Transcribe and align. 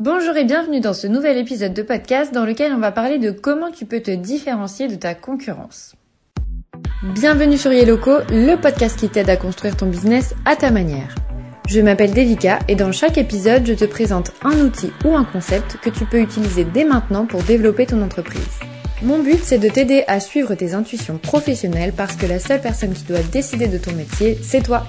Bonjour 0.00 0.34
et 0.38 0.46
bienvenue 0.46 0.80
dans 0.80 0.94
ce 0.94 1.06
nouvel 1.06 1.36
épisode 1.36 1.74
de 1.74 1.82
podcast 1.82 2.32
dans 2.32 2.46
lequel 2.46 2.72
on 2.72 2.78
va 2.78 2.90
parler 2.90 3.18
de 3.18 3.30
comment 3.30 3.70
tu 3.70 3.84
peux 3.84 4.00
te 4.00 4.10
différencier 4.10 4.88
de 4.88 4.94
ta 4.94 5.14
concurrence. 5.14 5.94
Bienvenue 7.02 7.58
sur 7.58 7.70
Yellowco, 7.70 8.12
le 8.30 8.56
podcast 8.56 8.98
qui 8.98 9.10
t'aide 9.10 9.28
à 9.28 9.36
construire 9.36 9.76
ton 9.76 9.84
business 9.84 10.34
à 10.46 10.56
ta 10.56 10.70
manière. 10.70 11.14
Je 11.68 11.82
m'appelle 11.82 12.14
Devika 12.14 12.60
et 12.66 12.76
dans 12.76 12.92
chaque 12.92 13.18
épisode, 13.18 13.66
je 13.66 13.74
te 13.74 13.84
présente 13.84 14.32
un 14.42 14.58
outil 14.60 14.90
ou 15.04 15.14
un 15.14 15.24
concept 15.24 15.76
que 15.82 15.90
tu 15.90 16.06
peux 16.06 16.22
utiliser 16.22 16.64
dès 16.64 16.84
maintenant 16.84 17.26
pour 17.26 17.42
développer 17.42 17.84
ton 17.84 18.00
entreprise. 18.00 18.58
Mon 19.02 19.22
but, 19.22 19.40
c'est 19.44 19.58
de 19.58 19.68
t'aider 19.68 20.04
à 20.06 20.18
suivre 20.18 20.54
tes 20.54 20.72
intuitions 20.72 21.18
professionnelles 21.18 21.92
parce 21.94 22.16
que 22.16 22.24
la 22.24 22.38
seule 22.38 22.62
personne 22.62 22.94
qui 22.94 23.04
doit 23.04 23.22
décider 23.30 23.68
de 23.68 23.76
ton 23.76 23.92
métier, 23.92 24.38
c'est 24.40 24.62
toi. 24.62 24.86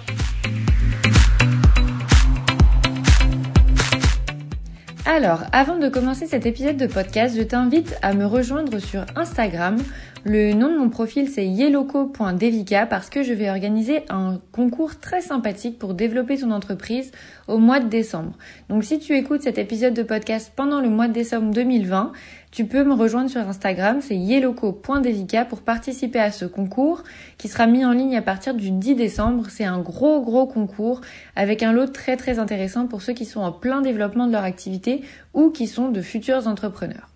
Alors, 5.13 5.43
avant 5.51 5.75
de 5.75 5.89
commencer 5.89 6.25
cet 6.25 6.45
épisode 6.45 6.77
de 6.77 6.87
podcast, 6.87 7.35
je 7.35 7.41
t'invite 7.41 7.97
à 8.01 8.13
me 8.13 8.25
rejoindre 8.25 8.79
sur 8.79 9.05
Instagram. 9.17 9.75
Le 10.23 10.53
nom 10.53 10.71
de 10.71 10.77
mon 10.77 10.89
profil 10.89 11.27
c'est 11.27 11.47
yellowco.devika 11.47 12.85
parce 12.85 13.09
que 13.09 13.23
je 13.23 13.33
vais 13.33 13.49
organiser 13.49 14.03
un 14.09 14.39
concours 14.51 14.99
très 14.99 15.19
sympathique 15.19 15.79
pour 15.79 15.95
développer 15.95 16.37
ton 16.37 16.51
entreprise 16.51 17.11
au 17.47 17.57
mois 17.57 17.79
de 17.79 17.87
décembre. 17.87 18.33
Donc 18.69 18.83
si 18.83 18.99
tu 18.99 19.17
écoutes 19.17 19.41
cet 19.41 19.57
épisode 19.57 19.95
de 19.95 20.03
podcast 20.03 20.53
pendant 20.55 20.79
le 20.79 20.89
mois 20.89 21.07
de 21.07 21.13
décembre 21.13 21.51
2020, 21.51 22.11
tu 22.51 22.65
peux 22.65 22.83
me 22.83 22.93
rejoindre 22.93 23.31
sur 23.31 23.41
Instagram, 23.41 23.97
c'est 23.99 24.15
yellowco.devika 24.15 25.43
pour 25.43 25.61
participer 25.61 26.19
à 26.19 26.31
ce 26.31 26.45
concours 26.45 27.03
qui 27.39 27.47
sera 27.47 27.65
mis 27.65 27.83
en 27.83 27.91
ligne 27.91 28.15
à 28.15 28.21
partir 28.21 28.53
du 28.53 28.69
10 28.69 28.93
décembre. 28.93 29.47
C'est 29.49 29.65
un 29.65 29.79
gros 29.79 30.21
gros 30.21 30.45
concours 30.45 31.01
avec 31.35 31.63
un 31.63 31.73
lot 31.73 31.87
très 31.87 32.15
très 32.15 32.37
intéressant 32.37 32.85
pour 32.85 33.01
ceux 33.01 33.13
qui 33.13 33.25
sont 33.25 33.41
en 33.41 33.51
plein 33.51 33.81
développement 33.81 34.27
de 34.27 34.33
leur 34.33 34.43
activité 34.43 35.01
ou 35.33 35.49
qui 35.49 35.65
sont 35.65 35.89
de 35.89 36.01
futurs 36.03 36.47
entrepreneurs. 36.47 37.10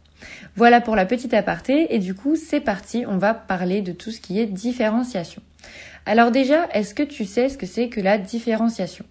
Voilà 0.56 0.82
pour 0.82 0.96
la 0.96 1.06
petite 1.06 1.34
aparté 1.34 1.94
et 1.96 2.00
du 2.00 2.14
coup 2.14 2.36
c'est 2.36 2.60
parti, 2.60 3.06
on 3.08 3.18
va 3.18 3.34
parler 3.34 3.82
de 3.82 3.92
tout 3.92 4.12
ce 4.12 4.22
qui 4.22 4.40
est 4.40 4.46
différenciation. 4.46 5.42
Alors 6.06 6.32
déjà, 6.32 6.68
est-ce 6.74 6.94
que 6.94 7.04
tu 7.04 7.26
sais 7.26 7.50
ce 7.50 7.58
que 7.58 7.66
c'est 7.66 7.90
que 7.90 8.00
la 8.00 8.18
différenciation? 8.18 9.06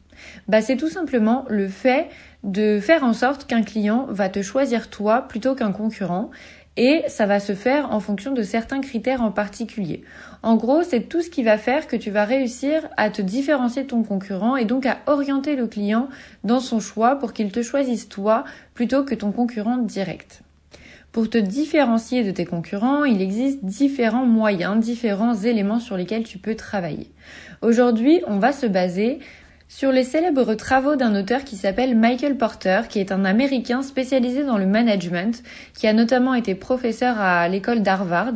Bah 0.49 0.63
c'est 0.63 0.77
tout 0.77 0.89
simplement 0.89 1.45
le 1.49 1.69
fait 1.69 2.09
de 2.45 2.79
faire 2.81 3.05
en 3.05 3.13
sorte 3.13 3.47
qu'un 3.47 3.63
client 3.63 4.07
va 4.11 4.29
te 4.29 4.43
choisir 4.43 4.91
toi 4.91 5.23
plutôt 5.23 5.55
qu'un 5.55 5.73
concurrent 5.73 6.31
et 6.77 7.03
ça 7.09 7.27
va 7.27 7.41
se 7.41 7.55
faire 7.55 7.93
en 7.93 8.01
fonction 8.01 8.33
de 8.33 8.43
certains 8.43 8.81
critères 8.81 9.23
en 9.23 9.31
particulier. 9.31 10.05
En 10.43 10.57
gros, 10.57 10.83
c'est 10.83 11.09
tout 11.09 11.23
ce 11.23 11.31
qui 11.31 11.43
va 11.43 11.59
faire 11.59 11.87
que 11.87 11.97
tu 11.97 12.11
vas 12.11 12.25
réussir 12.25 12.89
à 12.97 13.11
te 13.11 13.23
différencier 13.23 13.83
de 13.83 13.89
ton 13.89 14.03
concurrent 14.03 14.57
et 14.57 14.65
donc 14.65 14.87
à 14.87 14.99
orienter 15.07 15.57
le 15.57 15.67
client 15.67 16.09
dans 16.43 16.61
son 16.61 16.81
choix 16.81 17.17
pour 17.17 17.33
qu'il 17.33 17.51
te 17.53 17.63
choisisse 17.63 18.09
toi 18.09 18.45
plutôt 18.75 19.05
que 19.05 19.15
ton 19.15 19.33
concurrent 19.33 19.79
direct. 19.79 20.44
Pour 21.15 21.31
te 21.31 21.39
différencier 21.39 22.25
de 22.25 22.33
tes 22.33 22.45
concurrents, 22.45 23.05
il 23.05 23.23
existe 23.23 23.65
différents 23.65 24.27
moyens, 24.27 24.81
différents 24.81 25.37
éléments 25.37 25.79
sur 25.79 25.97
lesquels 25.97 26.25
tu 26.25 26.39
peux 26.39 26.57
travailler. 26.57 27.09
Aujourd'hui, 27.63 28.21
on 28.27 28.41
va 28.41 28.51
se 28.51 28.67
baser 28.67 29.21
sur 29.69 29.91
les 29.91 30.05
célèbres 30.05 30.55
travaux 30.55 30.95
d'un 30.95 31.19
auteur 31.19 31.43
qui 31.43 31.57
s'appelle 31.57 31.97
Michael 31.97 32.37
Porter, 32.37 32.83
qui 32.89 33.01
est 33.01 33.13
un 33.13 33.25
Américain 33.25 33.83
spécialisé 33.83 34.45
dans 34.45 34.59
le 34.59 34.67
management, 34.67 35.43
qui 35.75 35.87
a 35.87 35.93
notamment 35.93 36.35
été 36.35 36.55
professeur 36.55 37.19
à 37.19 37.49
l'école 37.49 37.83
d'Harvard, 37.83 38.35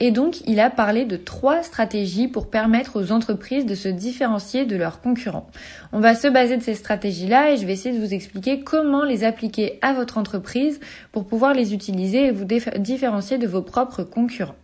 et 0.00 0.10
donc 0.10 0.40
il 0.46 0.60
a 0.60 0.70
parlé 0.70 1.04
de 1.04 1.16
trois 1.16 1.62
stratégies 1.62 2.28
pour 2.28 2.50
permettre 2.50 3.00
aux 3.00 3.12
entreprises 3.12 3.66
de 3.66 3.74
se 3.74 3.88
différencier 3.88 4.66
de 4.66 4.76
leurs 4.76 5.00
concurrents. 5.00 5.48
On 5.92 6.00
va 6.00 6.14
se 6.14 6.28
baser 6.28 6.56
de 6.56 6.62
ces 6.62 6.74
stratégies-là 6.74 7.52
et 7.52 7.56
je 7.56 7.66
vais 7.66 7.72
essayer 7.72 7.96
de 7.96 8.04
vous 8.04 8.12
expliquer 8.12 8.60
comment 8.60 9.04
les 9.04 9.24
appliquer 9.24 9.78
à 9.80 9.92
votre 9.92 10.18
entreprise 10.18 10.80
pour 11.12 11.26
pouvoir 11.26 11.54
les 11.54 11.72
utiliser 11.72 12.26
et 12.26 12.30
vous 12.32 12.44
différencier 12.44 13.38
de 13.38 13.46
vos 13.46 13.62
propres 13.62 14.02
concurrents. 14.02 14.56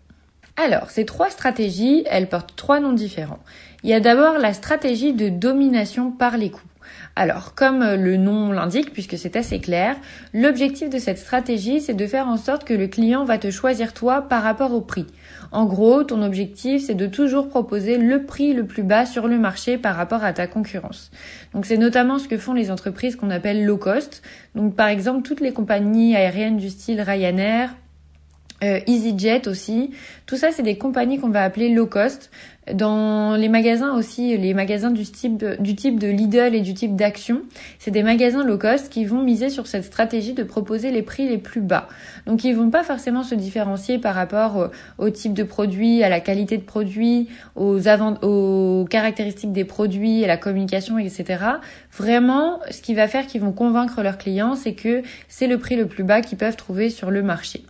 Alors, 0.62 0.90
ces 0.90 1.06
trois 1.06 1.30
stratégies, 1.30 2.04
elles 2.10 2.28
portent 2.28 2.54
trois 2.54 2.80
noms 2.80 2.92
différents. 2.92 3.38
Il 3.82 3.88
y 3.88 3.94
a 3.94 4.00
d'abord 4.00 4.36
la 4.36 4.52
stratégie 4.52 5.14
de 5.14 5.30
domination 5.30 6.10
par 6.10 6.36
les 6.36 6.50
coûts. 6.50 6.60
Alors, 7.16 7.54
comme 7.54 7.82
le 7.82 8.18
nom 8.18 8.52
l'indique, 8.52 8.92
puisque 8.92 9.16
c'est 9.16 9.36
assez 9.36 9.58
clair, 9.58 9.96
l'objectif 10.34 10.90
de 10.90 10.98
cette 10.98 11.16
stratégie, 11.16 11.80
c'est 11.80 11.94
de 11.94 12.06
faire 12.06 12.28
en 12.28 12.36
sorte 12.36 12.64
que 12.64 12.74
le 12.74 12.88
client 12.88 13.24
va 13.24 13.38
te 13.38 13.50
choisir 13.50 13.94
toi 13.94 14.20
par 14.20 14.42
rapport 14.42 14.74
au 14.74 14.82
prix. 14.82 15.06
En 15.50 15.64
gros, 15.64 16.04
ton 16.04 16.22
objectif, 16.22 16.84
c'est 16.84 16.94
de 16.94 17.06
toujours 17.06 17.48
proposer 17.48 17.96
le 17.96 18.26
prix 18.26 18.52
le 18.52 18.66
plus 18.66 18.82
bas 18.82 19.06
sur 19.06 19.28
le 19.28 19.38
marché 19.38 19.78
par 19.78 19.96
rapport 19.96 20.24
à 20.24 20.34
ta 20.34 20.46
concurrence. 20.46 21.10
Donc, 21.54 21.64
c'est 21.64 21.78
notamment 21.78 22.18
ce 22.18 22.28
que 22.28 22.36
font 22.36 22.52
les 22.52 22.70
entreprises 22.70 23.16
qu'on 23.16 23.30
appelle 23.30 23.64
low 23.64 23.78
cost. 23.78 24.20
Donc, 24.54 24.76
par 24.76 24.88
exemple, 24.88 25.22
toutes 25.22 25.40
les 25.40 25.54
compagnies 25.54 26.14
aériennes 26.14 26.58
du 26.58 26.68
style 26.68 27.00
Ryanair, 27.00 27.70
euh, 27.70 27.89
EasyJet 28.62 29.48
aussi. 29.48 29.90
Tout 30.26 30.36
ça, 30.36 30.50
c'est 30.52 30.62
des 30.62 30.76
compagnies 30.78 31.18
qu'on 31.18 31.30
va 31.30 31.42
appeler 31.42 31.70
low 31.70 31.86
cost. 31.86 32.30
Dans 32.74 33.36
les 33.36 33.48
magasins 33.48 33.94
aussi, 33.94 34.36
les 34.36 34.54
magasins 34.54 34.90
du 34.90 35.04
type, 35.04 35.44
du 35.60 35.74
type 35.74 35.98
de 35.98 36.08
Lidl 36.08 36.54
et 36.54 36.60
du 36.60 36.74
type 36.74 36.96
d'Action, 36.96 37.42
c'est 37.78 37.90
des 37.90 38.02
magasins 38.02 38.44
low 38.44 38.58
cost 38.58 38.90
qui 38.90 39.04
vont 39.04 39.22
miser 39.22 39.50
sur 39.50 39.66
cette 39.66 39.84
stratégie 39.84 40.32
de 40.32 40.42
proposer 40.42 40.90
les 40.90 41.02
prix 41.02 41.28
les 41.28 41.38
plus 41.38 41.60
bas. 41.60 41.88
Donc 42.26 42.44
ils 42.44 42.54
vont 42.54 42.70
pas 42.70 42.82
forcément 42.82 43.22
se 43.22 43.34
différencier 43.34 43.98
par 43.98 44.14
rapport 44.14 44.70
au, 44.98 45.10
type 45.10 45.34
de 45.34 45.42
produit, 45.42 46.02
à 46.02 46.08
la 46.08 46.20
qualité 46.20 46.58
de 46.58 46.62
produit, 46.62 47.28
aux, 47.56 47.78
aux 48.22 48.84
caractéristiques 48.88 49.52
des 49.52 49.64
produits, 49.64 50.24
à 50.24 50.26
la 50.26 50.36
communication, 50.36 50.98
etc. 50.98 51.44
Vraiment, 51.96 52.60
ce 52.70 52.82
qui 52.82 52.94
va 52.94 53.08
faire 53.08 53.26
qu'ils 53.26 53.40
vont 53.40 53.52
convaincre 53.52 54.02
leurs 54.02 54.18
clients, 54.18 54.54
c'est 54.54 54.74
que 54.74 55.02
c'est 55.28 55.46
le 55.46 55.58
prix 55.58 55.76
le 55.76 55.86
plus 55.86 56.04
bas 56.04 56.20
qu'ils 56.20 56.38
peuvent 56.38 56.56
trouver 56.56 56.90
sur 56.90 57.10
le 57.10 57.22
marché. 57.22 57.64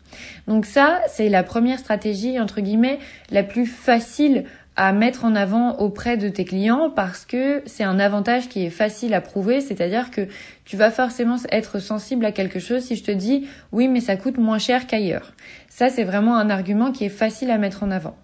Donc 0.47 0.67
ça, 0.67 1.01
c'est 1.09 1.29
la 1.29 1.43
première 1.43 1.79
stratégie, 1.79 2.41
entre 2.41 2.61
guillemets, 2.61 2.99
la 3.31 3.43
plus 3.43 3.67
facile 3.67 4.45
à 4.81 4.93
mettre 4.93 5.27
en 5.27 5.35
avant 5.35 5.77
auprès 5.77 6.17
de 6.17 6.31
tes 6.31 6.47
clients 6.47 6.89
parce 6.89 7.27
que 7.27 7.63
c'est 7.67 7.85
un 7.85 7.99
avantage 7.99 8.49
qui 8.49 8.65
est 8.65 8.71
facile 8.71 9.13
à 9.13 9.21
prouver, 9.21 9.61
c'est-à-dire 9.61 10.11
que 10.11 10.27
tu 10.65 10.79
vas 10.79 10.91
forcément 10.91 11.37
être 11.53 11.81
sensible 11.81 12.25
à 12.25 12.33
quelque 12.33 12.61
chose 12.61 12.85
si 12.85 12.97
je 12.97 13.05
te 13.05 13.11
dis 13.11 13.47
oui 13.73 13.89
mais 13.89 14.01
ça 14.01 14.17
coûte 14.17 14.39
moins 14.39 14.59
cher 14.59 14.87
qu'ailleurs. 14.87 15.35
Ça 15.69 15.91
c'est 15.91 16.03
vraiment 16.03 16.39
un 16.39 16.49
argument 16.49 16.93
qui 16.93 17.05
est 17.05 17.11
facile 17.11 17.51
à 17.51 17.59
mettre 17.59 17.83
en 17.83 17.91
avant. 17.91 18.17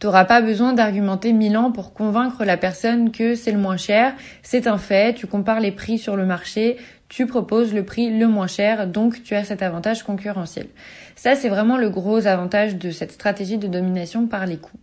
Tu 0.00 0.06
n'auras 0.06 0.24
pas 0.24 0.40
besoin 0.40 0.72
d'argumenter 0.72 1.34
mille 1.34 1.58
ans 1.58 1.70
pour 1.70 1.92
convaincre 1.92 2.46
la 2.46 2.56
personne 2.56 3.10
que 3.10 3.34
c'est 3.34 3.52
le 3.52 3.58
moins 3.58 3.76
cher. 3.76 4.14
C'est 4.42 4.68
un 4.68 4.78
fait, 4.78 5.16
tu 5.16 5.26
compares 5.26 5.60
les 5.60 5.72
prix 5.72 5.98
sur 5.98 6.16
le 6.16 6.24
marché, 6.24 6.78
tu 7.08 7.26
proposes 7.26 7.74
le 7.74 7.84
prix 7.84 8.16
le 8.16 8.28
moins 8.28 8.46
cher, 8.46 8.86
donc 8.86 9.22
tu 9.22 9.34
as 9.34 9.44
cet 9.44 9.62
avantage 9.62 10.02
concurrentiel. 10.02 10.66
Ça, 11.16 11.34
c'est 11.34 11.48
vraiment 11.48 11.78
le 11.78 11.88
gros 11.90 12.26
avantage 12.26 12.76
de 12.76 12.90
cette 12.90 13.12
stratégie 13.12 13.58
de 13.58 13.66
domination 13.66 14.26
par 14.26 14.46
les 14.46 14.58
coûts. 14.58 14.78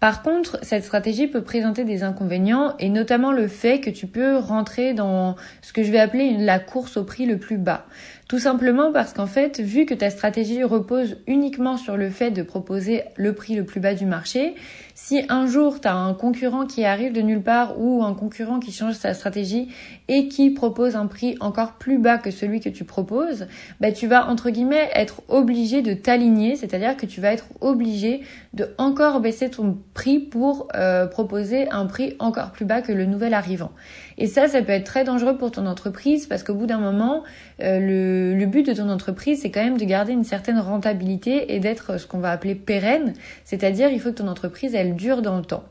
Par 0.00 0.22
contre, 0.22 0.58
cette 0.62 0.84
stratégie 0.84 1.26
peut 1.26 1.42
présenter 1.42 1.84
des 1.84 2.02
inconvénients 2.02 2.76
et 2.78 2.88
notamment 2.88 3.32
le 3.32 3.48
fait 3.48 3.80
que 3.80 3.90
tu 3.90 4.06
peux 4.06 4.36
rentrer 4.36 4.92
dans 4.92 5.36
ce 5.62 5.72
que 5.72 5.82
je 5.82 5.90
vais 5.90 6.00
appeler 6.00 6.36
la 6.36 6.58
course 6.58 6.96
au 6.96 7.04
prix 7.04 7.26
le 7.26 7.38
plus 7.38 7.58
bas. 7.58 7.86
Tout 8.28 8.38
simplement 8.38 8.90
parce 8.90 9.12
qu'en 9.12 9.26
fait, 9.26 9.60
vu 9.60 9.84
que 9.84 9.92
ta 9.92 10.08
stratégie 10.08 10.62
repose 10.62 11.18
uniquement 11.26 11.76
sur 11.76 11.98
le 11.98 12.08
fait 12.08 12.30
de 12.30 12.42
proposer 12.42 13.02
le 13.16 13.34
prix 13.34 13.54
le 13.54 13.64
plus 13.64 13.80
bas 13.80 13.92
du 13.92 14.06
marché, 14.06 14.54
si 14.94 15.22
un 15.28 15.46
jour 15.46 15.80
tu 15.80 15.88
as 15.88 15.94
un 15.94 16.14
concurrent 16.14 16.64
qui 16.64 16.86
arrive 16.86 17.12
de 17.12 17.20
nulle 17.20 17.42
part 17.42 17.78
ou 17.78 18.02
un 18.02 18.14
concurrent 18.14 18.60
qui 18.60 18.72
change 18.72 18.94
sa 18.94 19.12
stratégie 19.12 19.68
et 20.08 20.28
qui 20.28 20.50
propose 20.50 20.96
un 20.96 21.06
prix 21.06 21.36
encore 21.40 21.74
plus 21.74 21.98
bas 21.98 22.16
que 22.16 22.30
celui 22.30 22.60
que 22.60 22.70
tu 22.70 22.84
proposes, 22.84 23.46
bah 23.80 23.92
tu 23.92 24.06
vas 24.06 24.26
entre 24.26 24.48
guillemets 24.48 24.88
être 24.94 25.20
obligé 25.28 25.82
de 25.82 25.92
t'aligner, 25.92 26.56
c'est-à-dire 26.56 26.96
que 26.96 27.04
tu 27.04 27.20
vas 27.20 27.32
être 27.32 27.48
obligé 27.60 28.22
de 28.54 28.68
encore 28.78 29.20
baisser 29.20 29.50
ton 29.50 29.76
prix 29.92 30.18
pour 30.18 30.68
euh, 30.74 31.06
proposer 31.06 31.68
un 31.70 31.84
prix 31.86 32.14
encore 32.20 32.52
plus 32.52 32.64
bas 32.64 32.80
que 32.80 32.92
le 32.92 33.04
nouvel 33.04 33.34
arrivant. 33.34 33.72
Et 34.16 34.28
ça, 34.28 34.46
ça 34.46 34.62
peut 34.62 34.72
être 34.72 34.84
très 34.84 35.04
dangereux 35.04 35.36
pour 35.36 35.50
ton 35.50 35.66
entreprise 35.66 36.26
parce 36.26 36.44
qu'au 36.44 36.54
bout 36.54 36.66
d'un 36.66 36.78
moment, 36.78 37.24
euh, 37.60 37.78
le, 37.78 38.38
le, 38.38 38.46
but 38.46 38.66
de 38.66 38.72
ton 38.72 38.88
entreprise, 38.88 39.40
c'est 39.42 39.50
quand 39.50 39.62
même 39.62 39.78
de 39.78 39.84
garder 39.84 40.12
une 40.12 40.24
certaine 40.24 40.58
rentabilité 40.58 41.54
et 41.54 41.60
d'être 41.60 41.98
ce 41.98 42.06
qu'on 42.06 42.18
va 42.18 42.30
appeler 42.30 42.54
pérenne, 42.54 43.14
c'est-à-dire 43.44 43.90
il 43.90 44.00
faut 44.00 44.10
que 44.10 44.16
ton 44.16 44.28
entreprise, 44.28 44.74
elle 44.74 44.96
dure 44.96 45.22
dans 45.22 45.36
le 45.36 45.44
temps. 45.44 45.64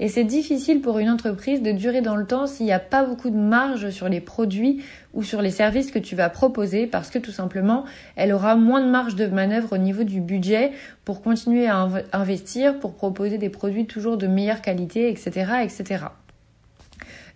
Et 0.00 0.08
c'est 0.08 0.24
difficile 0.24 0.80
pour 0.80 0.98
une 0.98 1.08
entreprise 1.08 1.62
de 1.62 1.72
durer 1.72 2.02
dans 2.02 2.16
le 2.16 2.26
temps 2.26 2.46
s'il 2.46 2.66
n'y 2.66 2.72
a 2.72 2.78
pas 2.78 3.04
beaucoup 3.04 3.30
de 3.30 3.36
marge 3.36 3.90
sur 3.90 4.08
les 4.08 4.20
produits 4.20 4.82
ou 5.12 5.22
sur 5.22 5.42
les 5.42 5.50
services 5.50 5.90
que 5.90 5.98
tu 5.98 6.14
vas 6.14 6.28
proposer 6.28 6.86
parce 6.86 7.10
que 7.10 7.18
tout 7.18 7.32
simplement, 7.32 7.84
elle 8.16 8.32
aura 8.32 8.56
moins 8.56 8.80
de 8.84 8.90
marge 8.90 9.16
de 9.16 9.26
manœuvre 9.26 9.74
au 9.74 9.78
niveau 9.78 10.04
du 10.04 10.20
budget 10.20 10.72
pour 11.04 11.22
continuer 11.22 11.66
à 11.66 11.88
investir, 12.12 12.78
pour 12.78 12.94
proposer 12.94 13.38
des 13.38 13.48
produits 13.48 13.86
toujours 13.86 14.16
de 14.16 14.26
meilleure 14.26 14.62
qualité, 14.62 15.08
etc., 15.08 15.30
etc. 15.64 16.04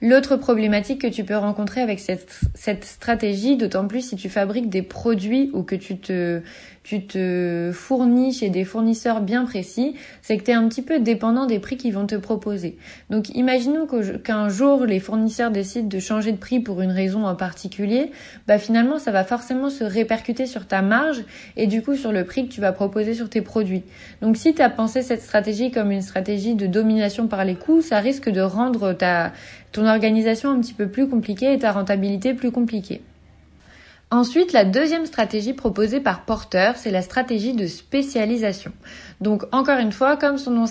L'autre 0.05 0.37
problématique 0.37 1.01
que 1.01 1.07
tu 1.07 1.25
peux 1.25 1.35
rencontrer 1.35 1.81
avec 1.81 1.99
cette, 1.99 2.85
stratégie, 2.85 3.57
d'autant 3.57 3.89
plus 3.89 4.07
si 4.07 4.17
tu 4.17 4.29
fabriques 4.29 4.69
des 4.69 4.83
produits 4.83 5.49
ou 5.55 5.63
que 5.63 5.75
tu 5.75 5.97
te, 5.97 6.43
tu 6.85 7.07
te 7.07 7.71
fournis 7.73 8.35
chez 8.35 8.51
des 8.51 8.65
fournisseurs 8.65 9.23
bien 9.23 9.45
précis, 9.47 9.95
c'est 10.21 10.37
que 10.37 10.45
tu 10.45 10.51
es 10.51 10.55
un 10.55 10.69
petit 10.69 10.83
peu 10.83 11.01
dépendant 11.01 11.47
des 11.47 11.59
prix 11.59 11.79
qu'ils 11.79 11.95
vont 11.95 12.07
te 12.07 12.15
proposer. 12.15 12.77
Donc 13.09 13.31
imaginons 13.31 13.89
qu'un 14.23 14.51
jour 14.51 14.85
les 14.85 15.01
fournisseurs 15.01 15.51
décident 15.51 15.89
de 15.89 15.99
changer 15.99 16.31
de 16.31 16.37
prix 16.37 16.61
pour 16.61 16.83
une 16.83 16.93
raison 16.93 17.27
en 17.27 17.35
particulier, 17.35 18.13
bah 18.47 18.59
finalement 18.59 18.99
ça 18.99 19.11
va 19.11 19.25
forcément 19.25 19.71
se 19.71 19.83
répercuter 19.83 20.45
sur 20.45 20.67
ta 20.67 20.83
marge 20.83 21.25
et 21.57 21.67
du 21.67 21.81
coup 21.83 21.97
sur 21.97 22.13
le 22.13 22.25
prix 22.25 22.47
que 22.47 22.53
tu 22.53 22.61
vas 22.61 22.73
proposer 22.73 23.15
sur 23.15 23.31
tes 23.31 23.41
produits. 23.41 23.83
Donc 24.21 24.37
si 24.37 24.55
tu 24.55 24.61
as 24.61 24.71
pensé 24.71 25.01
cette 25.01 25.23
stratégie 25.23 25.71
comme 25.71 25.91
une 25.91 26.03
stratégie 26.03 26.55
de 26.55 26.67
domination 26.67 27.29
par 27.29 27.47
les 27.47 27.55
coûts, 27.55 27.81
ça 27.81 27.99
risque 27.99 28.29
de 28.29 28.43
rendre 28.43 28.93
ta 28.93 29.33
ton 29.73 29.87
organisation 29.87 30.51
un 30.51 30.61
petit 30.61 30.75
peu 30.75 30.87
plus 30.87 31.09
compliquée 31.09 31.53
et 31.53 31.59
ta 31.59 31.73
rentabilité 31.73 32.35
plus 32.35 32.53
compliquée. 32.53 33.01
Ensuite, 34.11 34.53
la 34.53 34.65
deuxième 34.65 35.07
stratégie 35.07 35.55
proposée 35.55 36.01
par 36.01 36.25
Porter, 36.25 36.73
c'est 36.77 36.91
la 36.91 37.03
stratégie 37.03 37.53
de 37.53 37.67
spécialisation. 37.67 38.73
Donc 39.21 39.45
encore 39.53 39.79
une 39.79 39.93
fois, 39.93 40.17
comme 40.17 40.39
son 40.39 40.51
nom 40.51 40.65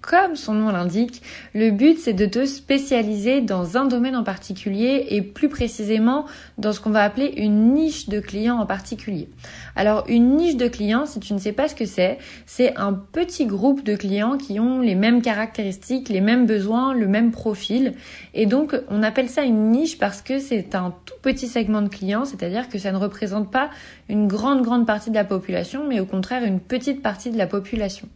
comme, 0.00 0.36
son 0.36 0.54
nom 0.54 0.70
l'indique, 0.70 1.22
le 1.54 1.70
but 1.70 1.98
c'est 1.98 2.12
de 2.12 2.26
te 2.26 2.44
spécialiser 2.44 3.40
dans 3.40 3.76
un 3.76 3.86
domaine 3.86 4.16
en 4.16 4.24
particulier 4.24 5.06
et 5.10 5.22
plus 5.22 5.48
précisément 5.48 6.26
dans 6.58 6.72
ce 6.72 6.80
qu'on 6.80 6.90
va 6.90 7.02
appeler 7.02 7.32
une 7.36 7.74
niche 7.74 8.08
de 8.08 8.20
clients 8.20 8.58
en 8.58 8.66
particulier. 8.66 9.28
Alors 9.74 10.04
une 10.08 10.36
niche 10.36 10.56
de 10.56 10.68
clients, 10.68 11.06
si 11.06 11.20
tu 11.20 11.34
ne 11.34 11.38
sais 11.38 11.52
pas 11.52 11.68
ce 11.68 11.74
que 11.74 11.86
c'est, 11.86 12.18
c'est 12.46 12.76
un 12.76 12.92
petit 12.92 13.46
groupe 13.46 13.84
de 13.84 13.96
clients 13.96 14.36
qui 14.36 14.60
ont 14.60 14.80
les 14.80 14.94
mêmes 14.94 15.22
caractéristiques, 15.22 16.08
les 16.08 16.20
mêmes 16.20 16.46
besoins, 16.46 16.94
le 16.94 17.08
même 17.08 17.30
profil. 17.30 17.94
Et 18.34 18.46
donc 18.46 18.76
on 18.88 19.02
appelle 19.02 19.28
ça 19.28 19.42
une 19.42 19.70
niche 19.70 19.98
parce 19.98 20.22
que 20.22 20.38
c'est 20.38 20.74
un 20.74 20.94
tout 21.04 21.14
petit 21.22 21.48
segment 21.48 21.82
de 21.82 21.88
clients, 21.88 22.19
c'est-à-dire 22.24 22.68
que 22.68 22.78
ça 22.78 22.92
ne 22.92 22.96
représente 22.96 23.50
pas 23.50 23.70
une 24.08 24.28
grande 24.28 24.62
grande 24.62 24.86
partie 24.86 25.10
de 25.10 25.14
la 25.14 25.24
population, 25.24 25.86
mais 25.88 26.00
au 26.00 26.06
contraire 26.06 26.44
une 26.44 26.60
petite 26.60 27.02
partie 27.02 27.30
de 27.30 27.38
la 27.38 27.46
population. 27.46 28.08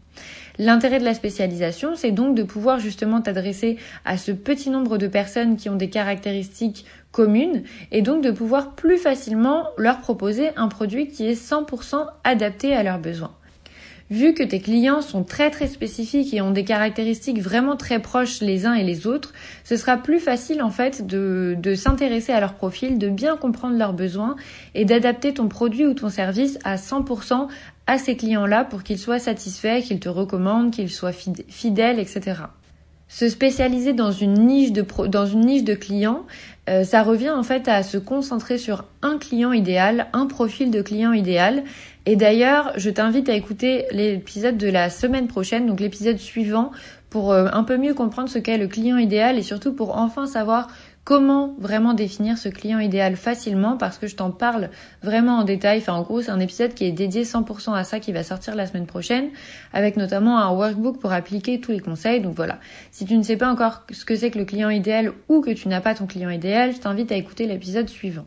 L'intérêt 0.59 1.01
de 1.01 1.05
la 1.05 1.15
spécialisation, 1.15 1.97
c'est 1.97 2.13
donc 2.13 2.37
de 2.37 2.45
pouvoir 2.45 2.79
justement 2.79 3.21
t'adresser 3.21 3.77
à 4.05 4.17
ce 4.17 4.31
petit 4.31 4.71
nombre 4.71 4.99
de 4.99 5.09
personnes 5.09 5.57
qui 5.57 5.69
ont 5.69 5.75
des 5.75 5.91
caractéristiques 5.91 6.85
communes 7.11 7.65
et 7.91 8.03
donc 8.03 8.23
de 8.23 8.31
pouvoir 8.31 8.75
plus 8.77 8.99
facilement 8.99 9.69
leur 9.79 10.01
proposer 10.01 10.51
un 10.57 10.69
produit 10.69 11.09
qui 11.09 11.27
est 11.27 11.41
100% 11.41 12.07
adapté 12.23 12.75
à 12.75 12.85
leurs 12.85 13.01
besoins. 13.01 13.35
Vu 14.11 14.35
que 14.35 14.43
tes 14.43 14.61
clients 14.61 15.01
sont 15.01 15.25
très 15.25 15.51
très 15.51 15.67
spécifiques 15.67 16.35
et 16.35 16.43
ont 16.43 16.51
des 16.51 16.65
caractéristiques 16.65 17.41
vraiment 17.41 17.77
très 17.77 18.01
proches 18.01 18.41
les 18.43 18.67
uns 18.67 18.75
et 18.75 18.85
les 18.85 19.07
autres, 19.07 19.33
ce 19.65 19.77
sera 19.77 19.97
plus 19.97 20.21
facile 20.21 20.63
en 20.63 20.71
fait 20.71 21.07
de, 21.07 21.75
s'intéresser 21.75 22.33
à 22.33 22.41
leur 22.41 22.53
profil, 22.53 22.99
de 22.99 23.09
bien 23.09 23.37
comprendre 23.37 23.79
leurs 23.79 23.95
besoins 23.95 24.37
et 24.75 24.85
d'adapter 24.85 25.33
ton 25.33 25.49
produit 25.49 25.87
ou 25.87 25.95
ton 25.95 26.11
service 26.11 26.59
à 26.65 26.77
100% 26.77 27.49
à 27.87 27.99
ces 27.99 28.17
clients-là 28.17 28.65
pour 28.65 28.83
qu'ils 28.83 28.99
soient 28.99 29.19
satisfaits, 29.19 29.81
qu'ils 29.83 30.01
te 30.01 30.11
recommandent, 30.11 30.71
qu'ils 30.71 30.91
soient 30.91 31.13
fidèles, 31.13 31.99
etc. 31.99 32.43
Se 33.09 33.29
spécialiser 33.29 33.93
dans 33.93 34.11
une 34.11 34.35
niche 34.35 34.73
de, 34.73 34.85
dans 35.07 35.27
une 35.27 35.43
niche 35.43 35.65
de 35.65 35.75
clients, 35.75 36.25
euh, 36.69 36.83
ça 36.85 37.03
revient 37.03 37.31
en 37.31 37.43
fait 37.43 37.69
à 37.69 37.83
se 37.83 37.99
concentrer 37.99 38.59
sur 38.59 38.85
un 39.03 39.19
client 39.19 39.53
idéal, 39.53 40.09
un 40.15 40.27
profil 40.27 40.71
de 40.71 40.83
client 40.83 41.13
idéal. 41.13 41.63
Et 42.07 42.17
d'ailleurs, 42.17 42.73
je 42.77 42.91
t'invite 42.91 43.29
à 43.31 43.35
écouter 43.35 43.87
l'épisode 43.91 44.59
de 44.59 44.69
la 44.69 44.91
semaine 44.91 45.27
prochaine, 45.27 45.67
donc 45.67 45.81
l'épisode 45.81 46.19
suivant, 46.19 46.71
pour 47.09 47.33
euh, 47.33 47.47
un 47.53 47.65
peu 47.65 47.79
mieux 47.79 47.95
comprendre 47.95 48.29
ce 48.29 48.39
qu'est 48.39 48.59
le 48.59 48.69
client 48.69 48.99
idéal 48.99 49.39
et 49.39 49.43
surtout 49.43 49.73
pour 49.73 49.97
enfin 49.97 50.27
savoir 50.27 50.69
comment 51.05 51.55
vraiment 51.59 51.95
définir 51.95 52.39
ce 52.39 52.49
client 52.49 52.79
idéal 52.79 53.17
facilement 53.17 53.77
parce 53.77 53.99
que 53.99 54.07
je 54.07 54.17
t'en 54.17 54.31
parle 54.31 54.71
vraiment 55.03 55.39
en 55.39 55.45
détail. 55.45 55.79
Enfin, 55.79 55.93
en 55.93 56.03
gros, 56.03 56.23
c'est 56.23 56.31
un 56.31 56.41
épisode 56.41 56.75
qui 56.75 56.85
est 56.85 56.93
dédié 56.93 57.25
100% 57.25 57.75
à 57.75 57.85
ça 57.85 58.01
qui 58.01 58.13
va 58.13 58.23
sortir 58.23 58.55
la 58.55 58.67
semaine 58.67 58.87
prochaine 58.87 59.29
avec 59.73 59.97
notamment 59.97 60.39
un 60.39 60.51
workbook 60.51 60.99
pour 60.99 61.13
appliquer 61.13 61.61
tous 61.61 61.73
les 61.73 61.81
conseils. 61.81 62.21
Donc 62.21 62.35
voilà. 62.35 62.59
Si 62.91 63.05
tu 63.05 63.17
ne 63.17 63.23
sais 63.23 63.37
pas 63.37 63.51
encore 63.51 63.83
ce 63.91 64.05
que 64.05 64.17
c'est 64.17 64.31
que 64.31 64.39
le 64.39 64.45
client 64.45 64.71
idéal 64.71 65.13
ou 65.29 65.41
que 65.41 65.51
tu 65.51 65.69
n'as 65.69 65.81
pas 65.81 65.95
ton 65.95 66.07
client 66.07 66.31
idéal, 66.31 66.75
je 66.75 66.81
t'invite 66.81 67.13
à 67.13 67.17
écouter 67.17 67.47
l'épisode 67.47 67.89
suivant. 67.89 68.27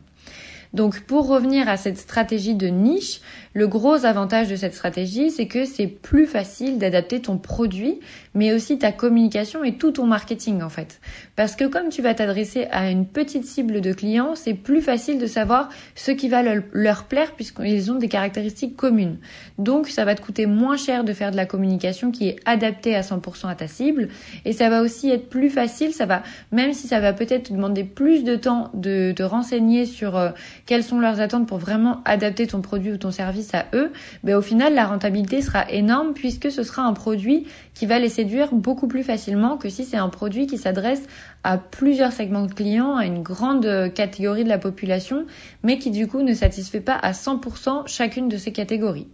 Donc 0.74 1.00
pour 1.00 1.28
revenir 1.28 1.68
à 1.68 1.76
cette 1.76 1.98
stratégie 1.98 2.54
de 2.54 2.66
niche, 2.66 3.20
le 3.58 3.66
gros 3.66 4.04
avantage 4.04 4.46
de 4.46 4.54
cette 4.54 4.72
stratégie, 4.72 5.32
c'est 5.32 5.48
que 5.48 5.64
c'est 5.64 5.88
plus 5.88 6.26
facile 6.26 6.78
d'adapter 6.78 7.20
ton 7.20 7.38
produit, 7.38 7.98
mais 8.32 8.52
aussi 8.52 8.78
ta 8.78 8.92
communication 8.92 9.64
et 9.64 9.72
tout 9.78 9.90
ton 9.90 10.06
marketing 10.06 10.62
en 10.62 10.68
fait. 10.68 11.00
Parce 11.34 11.56
que 11.56 11.64
comme 11.64 11.88
tu 11.88 12.00
vas 12.00 12.14
t'adresser 12.14 12.68
à 12.70 12.88
une 12.88 13.04
petite 13.04 13.44
cible 13.44 13.80
de 13.80 13.92
clients, 13.92 14.36
c'est 14.36 14.54
plus 14.54 14.80
facile 14.80 15.18
de 15.18 15.26
savoir 15.26 15.70
ce 15.96 16.12
qui 16.12 16.28
va 16.28 16.44
leur 16.72 17.04
plaire 17.06 17.32
puisqu'ils 17.32 17.90
ont 17.90 17.96
des 17.96 18.06
caractéristiques 18.06 18.76
communes. 18.76 19.18
Donc 19.58 19.88
ça 19.88 20.04
va 20.04 20.14
te 20.14 20.22
coûter 20.22 20.46
moins 20.46 20.76
cher 20.76 21.02
de 21.02 21.12
faire 21.12 21.32
de 21.32 21.36
la 21.36 21.44
communication 21.44 22.12
qui 22.12 22.28
est 22.28 22.36
adaptée 22.44 22.94
à 22.94 23.00
100% 23.00 23.48
à 23.48 23.56
ta 23.56 23.66
cible 23.66 24.06
et 24.44 24.52
ça 24.52 24.70
va 24.70 24.82
aussi 24.82 25.10
être 25.10 25.28
plus 25.28 25.50
facile, 25.50 25.92
ça 25.92 26.06
va 26.06 26.22
même 26.52 26.72
si 26.74 26.86
ça 26.86 27.00
va 27.00 27.12
peut-être 27.12 27.48
te 27.48 27.52
demander 27.52 27.82
plus 27.82 28.22
de 28.22 28.36
temps 28.36 28.70
de 28.74 29.10
te 29.16 29.24
renseigner 29.24 29.84
sur 29.84 30.16
euh, 30.16 30.30
quelles 30.64 30.84
sont 30.84 31.00
leurs 31.00 31.20
attentes 31.20 31.48
pour 31.48 31.58
vraiment 31.58 32.02
adapter 32.04 32.46
ton 32.46 32.60
produit 32.60 32.92
ou 32.92 32.98
ton 32.98 33.10
service 33.10 33.47
à 33.54 33.66
eux, 33.74 33.92
mais 34.22 34.34
au 34.34 34.42
final 34.42 34.74
la 34.74 34.86
rentabilité 34.86 35.42
sera 35.42 35.70
énorme 35.70 36.14
puisque 36.14 36.50
ce 36.50 36.62
sera 36.62 36.82
un 36.82 36.92
produit 36.92 37.46
qui 37.74 37.86
va 37.86 37.98
les 37.98 38.08
séduire 38.08 38.54
beaucoup 38.54 38.88
plus 38.88 39.02
facilement 39.02 39.56
que 39.56 39.68
si 39.68 39.84
c'est 39.84 39.96
un 39.96 40.08
produit 40.08 40.46
qui 40.46 40.58
s'adresse 40.58 41.02
à 41.44 41.58
plusieurs 41.58 42.12
segments 42.12 42.46
de 42.46 42.52
clients, 42.52 42.96
à 42.96 43.06
une 43.06 43.22
grande 43.22 43.92
catégorie 43.94 44.44
de 44.44 44.48
la 44.48 44.58
population, 44.58 45.26
mais 45.62 45.78
qui 45.78 45.90
du 45.90 46.06
coup 46.06 46.22
ne 46.22 46.34
satisfait 46.34 46.80
pas 46.80 46.96
à 46.96 47.12
100% 47.12 47.86
chacune 47.86 48.28
de 48.28 48.36
ces 48.36 48.52
catégories. 48.52 49.08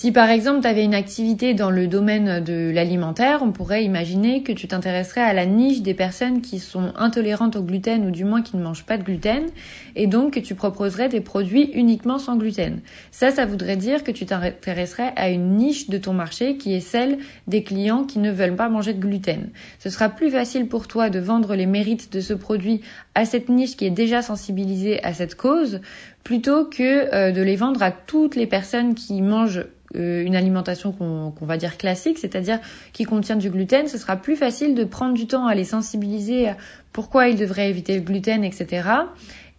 Si 0.00 0.12
par 0.12 0.30
exemple 0.30 0.60
tu 0.60 0.68
avais 0.68 0.84
une 0.84 0.94
activité 0.94 1.54
dans 1.54 1.72
le 1.72 1.88
domaine 1.88 2.38
de 2.44 2.70
l'alimentaire, 2.72 3.40
on 3.42 3.50
pourrait 3.50 3.82
imaginer 3.82 4.44
que 4.44 4.52
tu 4.52 4.68
t'intéresserais 4.68 5.22
à 5.22 5.32
la 5.32 5.44
niche 5.44 5.82
des 5.82 5.92
personnes 5.92 6.40
qui 6.40 6.60
sont 6.60 6.92
intolérantes 6.94 7.56
au 7.56 7.64
gluten 7.64 8.06
ou 8.06 8.12
du 8.12 8.24
moins 8.24 8.42
qui 8.42 8.56
ne 8.56 8.62
mangent 8.62 8.86
pas 8.86 8.96
de 8.96 9.02
gluten 9.02 9.46
et 9.96 10.06
donc 10.06 10.34
que 10.34 10.38
tu 10.38 10.54
proposerais 10.54 11.08
des 11.08 11.20
produits 11.20 11.72
uniquement 11.74 12.20
sans 12.20 12.36
gluten. 12.36 12.78
Ça, 13.10 13.32
ça 13.32 13.44
voudrait 13.44 13.76
dire 13.76 14.04
que 14.04 14.12
tu 14.12 14.24
t'intéresserais 14.24 15.12
à 15.16 15.30
une 15.30 15.56
niche 15.56 15.90
de 15.90 15.98
ton 15.98 16.12
marché 16.12 16.58
qui 16.58 16.74
est 16.74 16.80
celle 16.80 17.18
des 17.48 17.64
clients 17.64 18.04
qui 18.04 18.20
ne 18.20 18.30
veulent 18.30 18.54
pas 18.54 18.68
manger 18.68 18.94
de 18.94 19.00
gluten. 19.00 19.50
Ce 19.80 19.90
sera 19.90 20.10
plus 20.10 20.30
facile 20.30 20.68
pour 20.68 20.86
toi 20.86 21.10
de 21.10 21.18
vendre 21.18 21.56
les 21.56 21.66
mérites 21.66 22.12
de 22.12 22.20
ce 22.20 22.34
produit 22.34 22.82
à 23.16 23.24
cette 23.24 23.48
niche 23.48 23.76
qui 23.76 23.84
est 23.84 23.90
déjà 23.90 24.22
sensibilisée 24.22 25.02
à 25.02 25.12
cette 25.12 25.34
cause 25.34 25.80
plutôt 26.24 26.64
que 26.64 27.14
euh, 27.14 27.32
de 27.32 27.42
les 27.42 27.56
vendre 27.56 27.82
à 27.82 27.90
toutes 27.90 28.36
les 28.36 28.46
personnes 28.46 28.94
qui 28.94 29.22
mangent 29.22 29.64
euh, 29.96 30.22
une 30.22 30.36
alimentation 30.36 30.92
qu'on 30.92 31.46
va 31.46 31.56
dire 31.56 31.78
classique, 31.78 32.18
c'est-à-dire 32.18 32.58
qui 32.92 33.04
contient 33.04 33.36
du 33.36 33.48
gluten, 33.48 33.88
ce 33.88 33.96
sera 33.96 34.16
plus 34.16 34.36
facile 34.36 34.74
de 34.74 34.84
prendre 34.84 35.14
du 35.14 35.26
temps 35.26 35.46
à 35.46 35.54
les 35.54 35.64
sensibiliser 35.64 36.48
à 36.48 36.56
pourquoi 36.92 37.28
ils 37.28 37.36
devraient 37.36 37.70
éviter 37.70 37.94
le 37.94 38.02
gluten, 38.02 38.44
etc. 38.44 38.88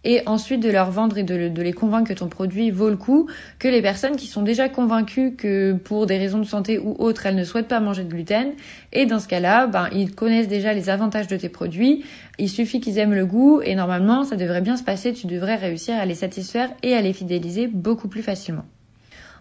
Et 0.04 0.22
ensuite 0.26 0.60
de 0.60 0.70
leur 0.70 0.90
vendre 0.90 1.18
et 1.18 1.22
de, 1.22 1.62
les 1.62 1.72
convaincre 1.72 2.08
que 2.08 2.18
ton 2.18 2.28
produit 2.28 2.70
vaut 2.70 2.88
le 2.88 2.96
coup, 2.96 3.28
que 3.58 3.68
les 3.68 3.82
personnes 3.82 4.16
qui 4.16 4.26
sont 4.26 4.42
déjà 4.42 4.68
convaincues 4.68 5.34
que 5.34 5.72
pour 5.72 6.06
des 6.06 6.16
raisons 6.16 6.38
de 6.38 6.44
santé 6.44 6.78
ou 6.78 6.96
autres, 6.98 7.26
elles 7.26 7.36
ne 7.36 7.44
souhaitent 7.44 7.68
pas 7.68 7.80
manger 7.80 8.04
de 8.04 8.10
gluten. 8.10 8.52
Et 8.92 9.04
dans 9.04 9.18
ce 9.18 9.28
cas-là, 9.28 9.66
ben, 9.66 9.88
ils 9.92 10.14
connaissent 10.14 10.48
déjà 10.48 10.72
les 10.72 10.88
avantages 10.88 11.26
de 11.26 11.36
tes 11.36 11.50
produits. 11.50 12.04
Il 12.38 12.48
suffit 12.48 12.80
qu'ils 12.80 12.98
aiment 12.98 13.14
le 13.14 13.26
goût 13.26 13.60
et 13.62 13.74
normalement, 13.74 14.24
ça 14.24 14.36
devrait 14.36 14.62
bien 14.62 14.76
se 14.76 14.82
passer. 14.82 15.12
Tu 15.12 15.26
devrais 15.26 15.56
réussir 15.56 15.96
à 15.96 16.06
les 16.06 16.14
satisfaire 16.14 16.70
et 16.82 16.94
à 16.94 17.02
les 17.02 17.12
fidéliser 17.12 17.66
beaucoup 17.66 18.08
plus 18.08 18.22
facilement. 18.22 18.64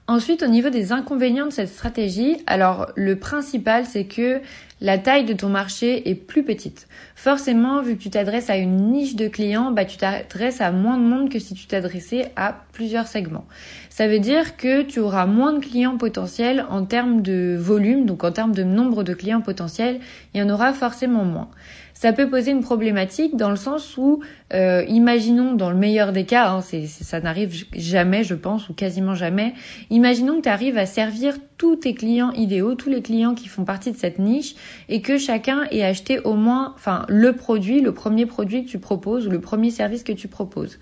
Ensuite, 0.10 0.42
au 0.42 0.48
niveau 0.48 0.72
des 0.72 0.92
inconvénients 0.92 1.46
de 1.46 1.52
cette 1.52 1.70
stratégie, 1.70 2.38
alors 2.48 2.88
le 2.96 3.16
principal, 3.18 3.86
c'est 3.86 4.06
que 4.06 4.42
la 4.82 4.98
taille 4.98 5.24
de 5.24 5.34
ton 5.34 5.50
marché 5.50 6.10
est 6.10 6.16
plus 6.16 6.44
petite. 6.44 6.88
Forcément, 7.14 7.84
vu 7.84 7.96
que 7.96 8.02
tu 8.02 8.10
t'adresses 8.10 8.50
à 8.50 8.58
une 8.58 8.92
niche 8.92 9.16
de 9.16 9.28
clients, 9.28 9.70
bah, 9.70 9.86
tu 9.86 9.98
t'adresses 9.98 10.62
à 10.62 10.72
moins 10.72 10.98
de 10.98 11.04
monde 11.04 11.30
que 11.30 11.38
si 11.38 11.54
tu 11.54 11.68
t'adressais 11.68 12.32
à 12.36 12.56
plusieurs 12.74 13.06
segments. 13.06 13.46
Ça 13.92 14.08
veut 14.08 14.18
dire 14.18 14.58
que 14.58 14.82
tu 14.82 15.00
auras 15.00 15.28
moins 15.28 15.54
de 15.54 15.60
clients 15.60 15.98
potentiels 15.98 16.66
en 16.72 16.86
termes 16.86 17.22
de 17.22 17.56
volume, 17.60 18.08
donc 18.08 18.24
en 18.24 18.32
termes 18.32 18.56
de 18.56 18.64
nombre 18.64 19.04
de 19.04 19.14
clients 19.14 19.42
potentiels, 19.42 20.00
il 20.34 20.40
y 20.40 20.44
en 20.44 20.50
aura 20.50 20.74
forcément 20.74 21.24
moins 21.24 21.52
ça 22.00 22.14
peut 22.14 22.30
poser 22.30 22.52
une 22.52 22.62
problématique 22.62 23.36
dans 23.36 23.50
le 23.50 23.58
sens 23.58 23.98
où, 23.98 24.22
euh, 24.54 24.84
imaginons 24.88 25.54
dans 25.54 25.70
le 25.70 25.76
meilleur 25.76 26.12
des 26.12 26.26
cas, 26.26 26.50
hein, 26.50 26.62
c'est, 26.62 26.88
ça 26.88 27.20
n'arrive 27.20 27.66
jamais, 27.76 28.24
je 28.24 28.36
pense, 28.36 28.70
ou 28.70 28.74
quasiment 28.74 29.16
jamais, 29.16 29.54
imaginons 29.90 30.38
que 30.38 30.44
tu 30.44 30.50
arrives 30.50 30.78
à 30.78 30.86
servir 30.86 31.36
tous 31.60 31.76
tes 31.76 31.94
clients 31.94 32.32
idéaux, 32.32 32.74
tous 32.74 32.90
les 32.90 33.02
clients 33.02 33.36
qui 33.36 33.50
font 33.50 33.66
partie 33.66 33.92
de 33.92 33.98
cette 33.98 34.18
niche 34.18 34.56
et 34.88 35.02
que 35.02 35.18
chacun 35.18 35.66
ait 35.72 35.84
acheté 35.84 36.20
au 36.20 36.36
moins, 36.36 36.74
enfin, 36.76 37.06
le 37.10 37.34
produit, 37.34 37.82
le 37.82 37.94
premier 37.94 38.26
produit 38.26 38.64
que 38.64 38.70
tu 38.70 38.80
proposes 38.80 39.28
ou 39.28 39.30
le 39.30 39.42
premier 39.42 39.70
service 39.70 40.04
que 40.04 40.14
tu 40.14 40.30
proposes. 40.30 40.80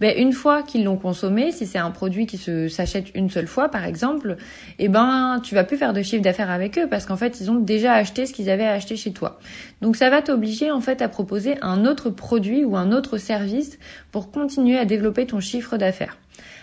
Ben, 0.00 0.16
une 0.16 0.32
fois 0.32 0.62
qu'ils 0.62 0.84
l'ont 0.84 0.96
consommé, 0.96 1.50
si 1.50 1.66
c'est 1.66 1.78
un 1.78 1.90
produit 1.90 2.26
qui 2.26 2.38
se 2.38 2.68
s'achète 2.68 3.08
une 3.16 3.28
seule 3.28 3.48
fois, 3.48 3.68
par 3.68 3.84
exemple, 3.84 4.36
eh 4.78 4.88
ben, 4.88 5.40
tu 5.42 5.56
vas 5.56 5.64
plus 5.64 5.76
faire 5.76 5.92
de 5.92 6.00
chiffre 6.00 6.22
d'affaires 6.22 6.50
avec 6.50 6.78
eux 6.78 6.86
parce 6.88 7.06
qu'en 7.06 7.16
fait, 7.16 7.40
ils 7.40 7.50
ont 7.50 7.58
déjà 7.58 7.94
acheté 7.94 8.24
ce 8.24 8.32
qu'ils 8.32 8.50
avaient 8.50 8.66
acheté 8.66 8.94
chez 8.94 9.12
toi. 9.12 9.40
Donc, 9.82 9.96
ça 9.96 10.10
va 10.10 10.22
t'obliger, 10.22 10.70
en 10.70 10.80
fait, 10.80 11.02
à 11.02 11.08
proposer 11.08 11.56
un 11.60 11.84
autre 11.86 12.08
produit 12.08 12.64
ou 12.64 12.76
un 12.76 12.92
autre 12.92 13.09
service 13.18 13.78
pour 14.12 14.30
continuer 14.30 14.78
à 14.78 14.84
développer 14.84 15.26
ton 15.26 15.40
chiffre 15.40 15.76
d'affaires. 15.76 16.16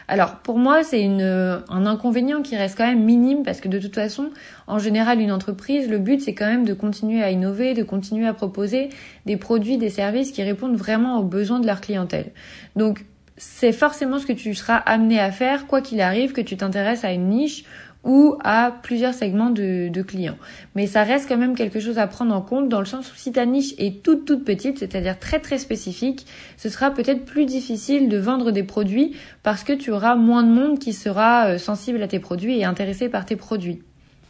Alors 0.08 0.38
pour 0.38 0.58
moi, 0.58 0.84
c'est 0.84 1.04
un 1.06 1.86
inconvénient 1.86 2.42
qui 2.42 2.56
reste 2.56 2.78
quand 2.78 2.88
même 2.88 3.04
minime 3.04 3.44
parce 3.44 3.60
que 3.60 3.68
de 3.68 3.78
toute 3.78 3.96
façon, 3.96 4.30
en 4.66 4.80
général, 4.80 5.20
une 5.20 5.32
entreprise, 5.32 5.90
le 5.90 6.00
but 6.00 6.22
c'est 6.22 6.34
quand 6.34 6.48
même 6.48 6.66
de 6.66 6.74
continuer 6.74 7.22
à 7.22 7.32
innover, 7.32 7.74
de 7.74 7.84
continuer 7.84 8.26
à 8.26 8.34
proposer 8.34 8.90
des 9.26 9.36
produits, 9.36 9.78
des 9.78 9.90
services 9.90 10.32
qui 10.32 10.44
répondent 10.44 10.78
vraiment 10.78 11.20
aux 11.20 11.24
besoins 11.24 11.60
de 11.60 11.68
leur 11.68 11.82
clientèle. 11.82 12.32
Donc 12.78 13.04
c'est 13.36 13.74
forcément 13.74 14.18
ce 14.18 14.26
que 14.26 14.34
tu 14.34 14.56
seras 14.56 14.78
amené 14.78 15.20
à 15.20 15.32
faire, 15.32 15.68
quoi 15.68 15.82
qu'il 15.82 16.02
arrive, 16.02 16.32
que 16.32 16.42
tu 16.42 16.58
t'intéresses 16.58 17.04
à 17.04 17.12
une 17.12 17.28
niche 17.28 17.66
ou 18.04 18.38
à 18.44 18.72
plusieurs 18.84 19.14
segments 19.14 19.50
de, 19.50 20.02
clients. 20.02 20.38
Mais 20.76 20.88
ça 20.88 21.04
reste 21.04 21.28
quand 21.28 21.38
même 21.38 21.56
quelque 21.56 21.80
chose 21.80 21.98
à 21.98 22.08
prendre 22.08 22.34
en 22.34 22.42
compte 22.42 22.70
dans 22.70 22.80
le 22.80 22.86
sens 22.86 23.12
où 23.12 23.16
si 23.16 23.32
ta 23.32 23.46
niche 23.46 23.74
est 23.78 24.04
toute 24.04 24.26
toute 24.26 24.46
petite, 24.46 24.80
c'est-à-dire 24.80 25.20
très 25.20 25.40
très 25.40 25.58
spécifique, 25.58 26.26
ce 26.56 26.70
sera 26.70 26.92
peut-être 26.92 27.26
plus 27.26 27.46
difficile 27.46 28.10
de 28.10 28.18
vendre 28.18 28.52
des 28.52 28.64
produits 28.64 29.16
parce 29.44 29.64
que 29.64 29.74
tu 29.74 29.92
auras 29.92 30.16
moins 30.16 30.44
de 30.44 30.50
monde 30.50 30.80
qui 30.80 30.94
sera 30.94 31.48
euh, 31.48 31.58
sensible 31.58 32.02
à 32.02 32.08
tes 32.08 32.20
produits 32.20 32.60
et 32.60 32.66
intéressé 32.66 33.10
par 33.10 33.26
tes 33.26 33.36
produits. 33.36 33.82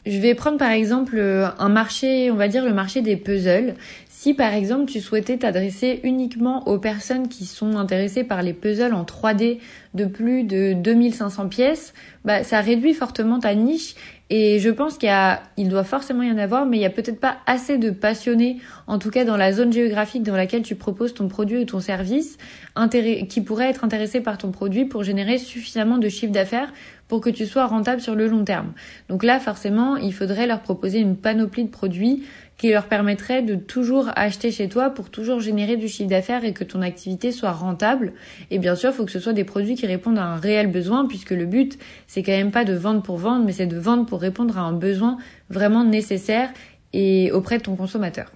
Je 0.07 0.19
vais 0.19 0.35
prendre 0.35 0.57
par 0.57 0.71
exemple 0.71 1.17
euh, 1.17 1.49
un 1.59 1.67
marché, 1.67 2.31
on 2.31 2.35
va 2.35 2.47
dire 2.47 2.63
le 2.63 2.73
marché 2.73 3.01
des 3.01 3.17
puzzles. 3.17 3.75
Si 4.27 4.33
par 4.33 4.53
exemple 4.53 4.91
tu 4.91 4.99
souhaitais 4.99 5.37
t'adresser 5.37 6.01
uniquement 6.03 6.67
aux 6.67 6.79
personnes 6.79 7.29
qui 7.29 7.45
sont 7.45 7.77
intéressées 7.77 8.25
par 8.25 8.41
les 8.41 8.51
puzzles 8.51 8.93
en 8.93 9.05
3D 9.05 9.59
de 9.93 10.03
plus 10.03 10.43
de 10.43 10.73
2500 10.73 11.47
pièces, 11.47 11.93
bah, 12.25 12.43
ça 12.43 12.59
réduit 12.59 12.93
fortement 12.93 13.39
ta 13.39 13.55
niche. 13.55 13.95
Et 14.29 14.59
je 14.59 14.69
pense 14.69 14.97
qu'il 14.97 15.09
il 15.55 15.69
doit 15.69 15.85
forcément 15.85 16.23
y 16.23 16.29
en 16.29 16.37
avoir, 16.37 16.65
mais 16.65 16.75
il 16.75 16.81
y 16.81 16.85
a 16.85 16.89
peut-être 16.89 17.21
pas 17.21 17.37
assez 17.45 17.77
de 17.77 17.89
passionnés, 17.89 18.57
en 18.87 18.99
tout 18.99 19.11
cas 19.11 19.23
dans 19.23 19.37
la 19.37 19.53
zone 19.53 19.71
géographique 19.71 20.23
dans 20.23 20.35
laquelle 20.35 20.63
tu 20.63 20.75
proposes 20.75 21.13
ton 21.13 21.29
produit 21.29 21.59
ou 21.59 21.63
ton 21.63 21.79
service, 21.79 22.37
qui 23.29 23.39
pourraient 23.39 23.69
être 23.69 23.85
intéressés 23.85 24.19
par 24.19 24.37
ton 24.37 24.51
produit 24.51 24.83
pour 24.83 25.03
générer 25.03 25.37
suffisamment 25.37 25.99
de 25.99 26.09
chiffre 26.09 26.33
d'affaires 26.33 26.73
pour 27.07 27.21
que 27.21 27.29
tu 27.29 27.45
sois 27.45 27.65
rentable 27.65 28.01
sur 28.01 28.15
le 28.15 28.27
long 28.27 28.43
terme. 28.43 28.73
Donc 29.09 29.23
là, 29.23 29.39
forcément, 29.39 29.95
il 29.95 30.13
faudrait 30.13 30.47
leur 30.47 30.61
proposer 30.61 30.99
une 30.99 31.15
panoplie 31.15 31.63
de 31.63 31.69
produits 31.69 32.23
qui 32.57 32.71
leur 32.71 32.87
permettrait 32.87 33.43
de 33.43 33.55
toujours 33.55 34.09
acheter 34.15 34.51
chez 34.51 34.67
toi 34.67 34.89
pour 34.89 35.09
toujours 35.09 35.39
générer 35.39 35.77
du 35.77 35.87
chiffre 35.87 36.09
d'affaires 36.09 36.43
et 36.43 36.53
que 36.53 36.63
ton 36.63 36.81
activité 36.81 37.31
soit 37.31 37.51
rentable. 37.51 38.13
Et 38.49 38.57
bien 38.57 38.75
sûr, 38.75 38.89
il 38.89 38.93
faut 38.93 39.05
que 39.05 39.11
ce 39.11 39.19
soit 39.19 39.33
des 39.33 39.43
produits 39.43 39.75
qui 39.75 39.85
répondent 39.85 40.17
à 40.17 40.25
un 40.25 40.37
réel 40.37 40.67
besoin 40.67 41.05
puisque 41.05 41.31
le 41.31 41.45
but, 41.45 41.77
c'est 42.07 42.23
quand 42.23 42.31
même 42.31 42.51
pas 42.51 42.65
de 42.65 42.73
vendre 42.73 43.03
pour 43.03 43.17
vendre, 43.17 43.45
mais 43.45 43.51
c'est 43.51 43.67
de 43.67 43.77
vendre 43.77 44.05
pour 44.05 44.19
répondre 44.19 44.57
à 44.57 44.61
un 44.61 44.73
besoin 44.73 45.17
vraiment 45.49 45.83
nécessaire 45.83 46.49
et 46.93 47.31
auprès 47.31 47.59
de 47.59 47.63
ton 47.63 47.75
consommateur. 47.75 48.31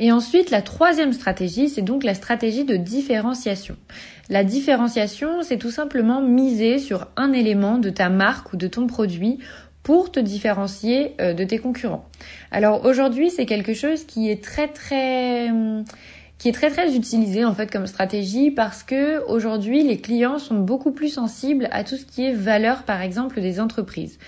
Et 0.00 0.12
ensuite, 0.12 0.50
la 0.50 0.62
troisième 0.62 1.12
stratégie, 1.12 1.68
c'est 1.68 1.82
donc 1.82 2.04
la 2.04 2.14
stratégie 2.14 2.64
de 2.64 2.76
différenciation. 2.76 3.76
La 4.30 4.44
différenciation, 4.44 5.42
c'est 5.42 5.58
tout 5.58 5.70
simplement 5.70 6.20
miser 6.20 6.78
sur 6.78 7.08
un 7.16 7.32
élément 7.32 7.78
de 7.78 7.90
ta 7.90 8.08
marque 8.08 8.52
ou 8.52 8.56
de 8.56 8.66
ton 8.66 8.86
produit 8.86 9.38
pour 9.82 10.12
te 10.12 10.20
différencier 10.20 11.14
euh, 11.20 11.32
de 11.32 11.44
tes 11.44 11.58
concurrents. 11.58 12.04
Alors 12.50 12.84
aujourd'hui, 12.84 13.30
c'est 13.30 13.46
quelque 13.46 13.74
chose 13.74 14.04
qui 14.04 14.30
est 14.30 14.42
très 14.42 14.68
très 14.68 15.50
qui 16.38 16.48
est 16.48 16.52
très 16.52 16.70
très 16.70 16.94
utilisé 16.94 17.44
en 17.44 17.52
fait 17.52 17.70
comme 17.70 17.86
stratégie 17.86 18.50
parce 18.52 18.84
que 18.84 19.24
aujourd'hui 19.26 19.82
les 19.82 19.98
clients 19.98 20.38
sont 20.38 20.58
beaucoup 20.58 20.92
plus 20.92 21.08
sensibles 21.08 21.68
à 21.72 21.82
tout 21.82 21.96
ce 21.96 22.04
qui 22.04 22.24
est 22.24 22.32
valeur 22.32 22.84
par 22.84 23.02
exemple 23.02 23.40
des 23.40 23.60
entreprises. 23.60 24.18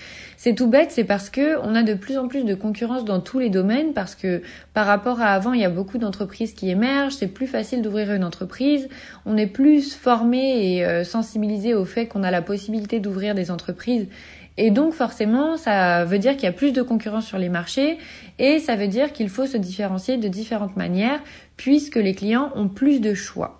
C'est 0.43 0.55
tout 0.55 0.69
bête, 0.69 0.91
c'est 0.91 1.05
parce 1.05 1.29
que 1.29 1.59
on 1.65 1.75
a 1.75 1.83
de 1.83 1.93
plus 1.93 2.17
en 2.17 2.27
plus 2.27 2.45
de 2.45 2.55
concurrence 2.55 3.05
dans 3.05 3.21
tous 3.21 3.39
les 3.39 3.51
domaines 3.51 3.93
parce 3.93 4.15
que 4.15 4.41
par 4.73 4.87
rapport 4.87 5.21
à 5.21 5.27
avant, 5.27 5.53
il 5.53 5.61
y 5.61 5.67
a 5.67 5.69
beaucoup 5.69 5.99
d'entreprises 5.99 6.55
qui 6.55 6.71
émergent, 6.71 7.15
c'est 7.15 7.27
plus 7.27 7.47
facile 7.47 7.83
d'ouvrir 7.83 8.11
une 8.15 8.25
entreprise, 8.25 8.89
on 9.27 9.37
est 9.37 9.47
plus 9.47 9.95
formé 9.95 10.77
et 10.77 10.87
euh, 10.87 11.05
sensibilisé 11.05 11.75
au 11.75 11.85
fait 11.85 12.07
qu'on 12.07 12.23
a 12.23 12.31
la 12.31 12.41
possibilité 12.41 13.01
d'ouvrir 13.01 13.35
des 13.35 13.51
entreprises 13.51 14.09
et 14.57 14.71
donc 14.71 14.95
forcément, 14.95 15.59
ça 15.59 16.07
veut 16.07 16.19
dire 16.19 16.37
qu'il 16.37 16.45
y 16.45 16.47
a 16.47 16.53
plus 16.53 16.73
de 16.73 16.81
concurrence 16.81 17.27
sur 17.27 17.37
les 17.37 17.51
marchés 17.51 17.99
et 18.39 18.61
ça 18.61 18.77
veut 18.77 18.89
dire 18.89 19.13
qu'il 19.13 19.29
faut 19.29 19.45
se 19.45 19.59
différencier 19.59 20.17
de 20.17 20.29
différentes 20.29 20.75
manières 20.75 21.21
puisque 21.59 21.97
les 21.97 22.15
clients 22.15 22.51
ont 22.55 22.69
plus 22.69 23.03
de 23.03 23.13
choix. 23.13 23.60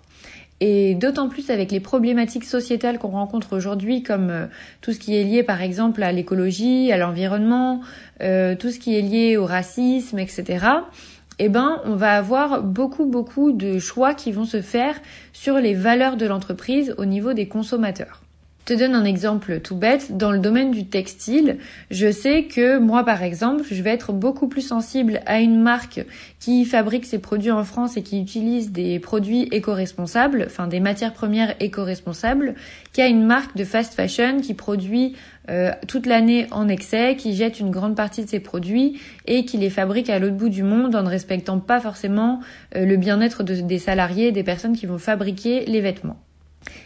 Et 0.63 0.93
d'autant 0.93 1.27
plus 1.27 1.49
avec 1.49 1.71
les 1.71 1.79
problématiques 1.79 2.45
sociétales 2.45 2.99
qu'on 2.99 3.09
rencontre 3.09 3.57
aujourd'hui, 3.57 4.03
comme 4.03 4.29
euh, 4.29 4.45
tout 4.81 4.93
ce 4.93 4.99
qui 4.99 5.17
est 5.17 5.23
lié 5.23 5.41
par 5.41 5.61
exemple 5.63 6.03
à 6.03 6.11
l'écologie, 6.11 6.91
à 6.91 6.97
l'environnement, 6.97 7.81
euh, 8.21 8.55
tout 8.55 8.69
ce 8.69 8.77
qui 8.77 8.95
est 8.95 9.01
lié 9.01 9.37
au 9.37 9.45
racisme, 9.45 10.19
etc. 10.19 10.67
Eh 11.39 11.49
ben, 11.49 11.81
on 11.85 11.95
va 11.95 12.15
avoir 12.15 12.61
beaucoup 12.61 13.07
beaucoup 13.07 13.51
de 13.51 13.79
choix 13.79 14.13
qui 14.13 14.31
vont 14.31 14.45
se 14.45 14.61
faire 14.61 15.01
sur 15.33 15.57
les 15.57 15.73
valeurs 15.73 16.15
de 16.15 16.27
l'entreprise 16.27 16.93
au 16.99 17.05
niveau 17.05 17.33
des 17.33 17.47
consommateurs. 17.47 18.21
Te 18.63 18.73
donne 18.73 18.93
un 18.93 19.05
exemple 19.05 19.59
tout 19.59 19.75
bête. 19.75 20.15
Dans 20.15 20.31
le 20.31 20.37
domaine 20.37 20.69
du 20.69 20.85
textile, 20.85 21.57
je 21.89 22.11
sais 22.11 22.43
que 22.43 22.77
moi, 22.77 23.03
par 23.03 23.23
exemple, 23.23 23.63
je 23.69 23.81
vais 23.81 23.89
être 23.89 24.13
beaucoup 24.13 24.47
plus 24.47 24.61
sensible 24.61 25.19
à 25.25 25.39
une 25.39 25.59
marque 25.59 26.05
qui 26.39 26.63
fabrique 26.65 27.05
ses 27.05 27.17
produits 27.17 27.49
en 27.49 27.63
France 27.63 27.97
et 27.97 28.03
qui 28.03 28.21
utilise 28.21 28.71
des 28.71 28.99
produits 28.99 29.47
éco-responsables, 29.51 30.43
enfin 30.45 30.67
des 30.67 30.79
matières 30.79 31.13
premières 31.13 31.55
éco-responsables, 31.59 32.53
qu'à 32.93 33.07
une 33.07 33.25
marque 33.25 33.57
de 33.57 33.63
fast 33.63 33.95
fashion 33.95 34.41
qui 34.41 34.53
produit 34.53 35.15
euh, 35.49 35.71
toute 35.87 36.05
l'année 36.05 36.45
en 36.51 36.67
excès, 36.67 37.15
qui 37.15 37.35
jette 37.35 37.59
une 37.59 37.71
grande 37.71 37.95
partie 37.95 38.23
de 38.23 38.29
ses 38.29 38.39
produits 38.39 39.01
et 39.25 39.43
qui 39.43 39.57
les 39.57 39.71
fabrique 39.71 40.11
à 40.11 40.19
l'autre 40.19 40.35
bout 40.35 40.49
du 40.49 40.61
monde 40.61 40.95
en 40.95 41.01
ne 41.01 41.09
respectant 41.09 41.59
pas 41.59 41.79
forcément 41.79 42.41
euh, 42.75 42.85
le 42.85 42.95
bien-être 42.97 43.41
des 43.41 43.79
salariés, 43.79 44.31
des 44.31 44.43
personnes 44.43 44.77
qui 44.77 44.85
vont 44.85 44.99
fabriquer 44.99 45.65
les 45.65 45.81
vêtements. 45.81 46.19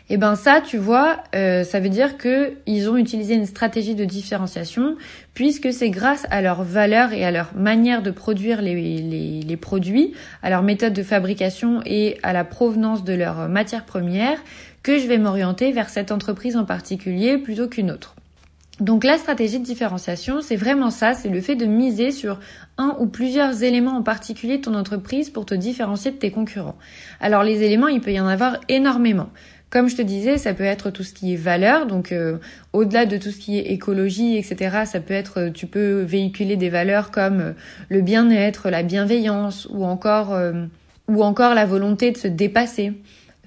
Et 0.07 0.13
eh 0.13 0.17
ben 0.17 0.35
ça, 0.35 0.61
tu 0.61 0.77
vois, 0.77 1.17
euh, 1.35 1.63
ça 1.63 1.79
veut 1.79 1.89
dire 1.89 2.17
que 2.17 2.53
ils 2.67 2.89
ont 2.89 2.95
utilisé 2.95 3.33
une 3.33 3.47
stratégie 3.47 3.95
de 3.95 4.05
différenciation, 4.05 4.95
puisque 5.33 5.73
c'est 5.73 5.89
grâce 5.89 6.25
à 6.29 6.41
leur 6.41 6.63
valeur 6.63 7.11
et 7.11 7.25
à 7.25 7.31
leur 7.31 7.55
manière 7.55 8.03
de 8.03 8.11
produire 8.11 8.61
les, 8.61 8.75
les, 8.75 9.41
les, 9.41 9.57
produits, 9.57 10.13
à 10.43 10.49
leur 10.49 10.61
méthode 10.61 10.93
de 10.93 11.03
fabrication 11.03 11.81
et 11.85 12.19
à 12.23 12.33
la 12.33 12.43
provenance 12.45 13.03
de 13.03 13.13
leurs 13.13 13.49
matières 13.49 13.85
premières, 13.85 14.37
que 14.83 14.99
je 14.99 15.07
vais 15.07 15.17
m'orienter 15.17 15.71
vers 15.71 15.89
cette 15.89 16.11
entreprise 16.11 16.55
en 16.55 16.65
particulier 16.65 17.39
plutôt 17.39 17.67
qu'une 17.67 17.89
autre. 17.89 18.15
Donc 18.81 19.05
la 19.05 19.17
stratégie 19.17 19.59
de 19.59 19.63
différenciation, 19.63 20.41
c'est 20.41 20.57
vraiment 20.57 20.89
ça, 20.89 21.13
c'est 21.13 21.29
le 21.29 21.39
fait 21.39 21.55
de 21.55 21.65
miser 21.65 22.11
sur 22.11 22.39
un 22.77 22.97
ou 22.99 23.07
plusieurs 23.07 23.63
éléments 23.63 23.95
en 23.95 24.03
particulier 24.03 24.57
de 24.57 24.63
ton 24.63 24.75
entreprise 24.75 25.29
pour 25.29 25.45
te 25.45 25.55
différencier 25.55 26.11
de 26.11 26.17
tes 26.17 26.29
concurrents. 26.29 26.75
Alors 27.21 27.41
les 27.41 27.63
éléments, 27.63 27.87
il 27.87 28.01
peut 28.01 28.11
y 28.11 28.19
en 28.19 28.27
avoir 28.27 28.57
énormément. 28.67 29.29
Comme 29.69 29.89
je 29.89 29.95
te 29.95 30.01
disais, 30.01 30.37
ça 30.37 30.53
peut 30.53 30.63
être 30.63 30.89
tout 30.89 31.03
ce 31.03 31.13
qui 31.13 31.33
est 31.33 31.37
valeur, 31.37 31.87
donc 31.87 32.11
euh, 32.11 32.37
au-delà 32.71 33.05
de 33.05 33.17
tout 33.17 33.31
ce 33.31 33.37
qui 33.37 33.57
est 33.57 33.71
écologie, 33.71 34.37
etc. 34.37 34.83
Ça 34.85 34.99
peut 34.99 35.13
être, 35.13 35.39
euh, 35.39 35.49
tu 35.49 35.67
peux 35.67 36.01
véhiculer 36.01 36.55
des 36.55 36.69
valeurs 36.69 37.11
comme 37.11 37.39
euh, 37.41 37.51
le 37.89 38.01
bien-être, 38.01 38.69
la 38.69 38.83
bienveillance, 38.83 39.67
ou 39.71 39.83
encore, 39.83 40.37
ou 41.07 41.23
encore 41.23 41.55
la 41.55 41.65
volonté 41.65 42.11
de 42.11 42.17
se 42.17 42.27
dépasser. 42.27 42.93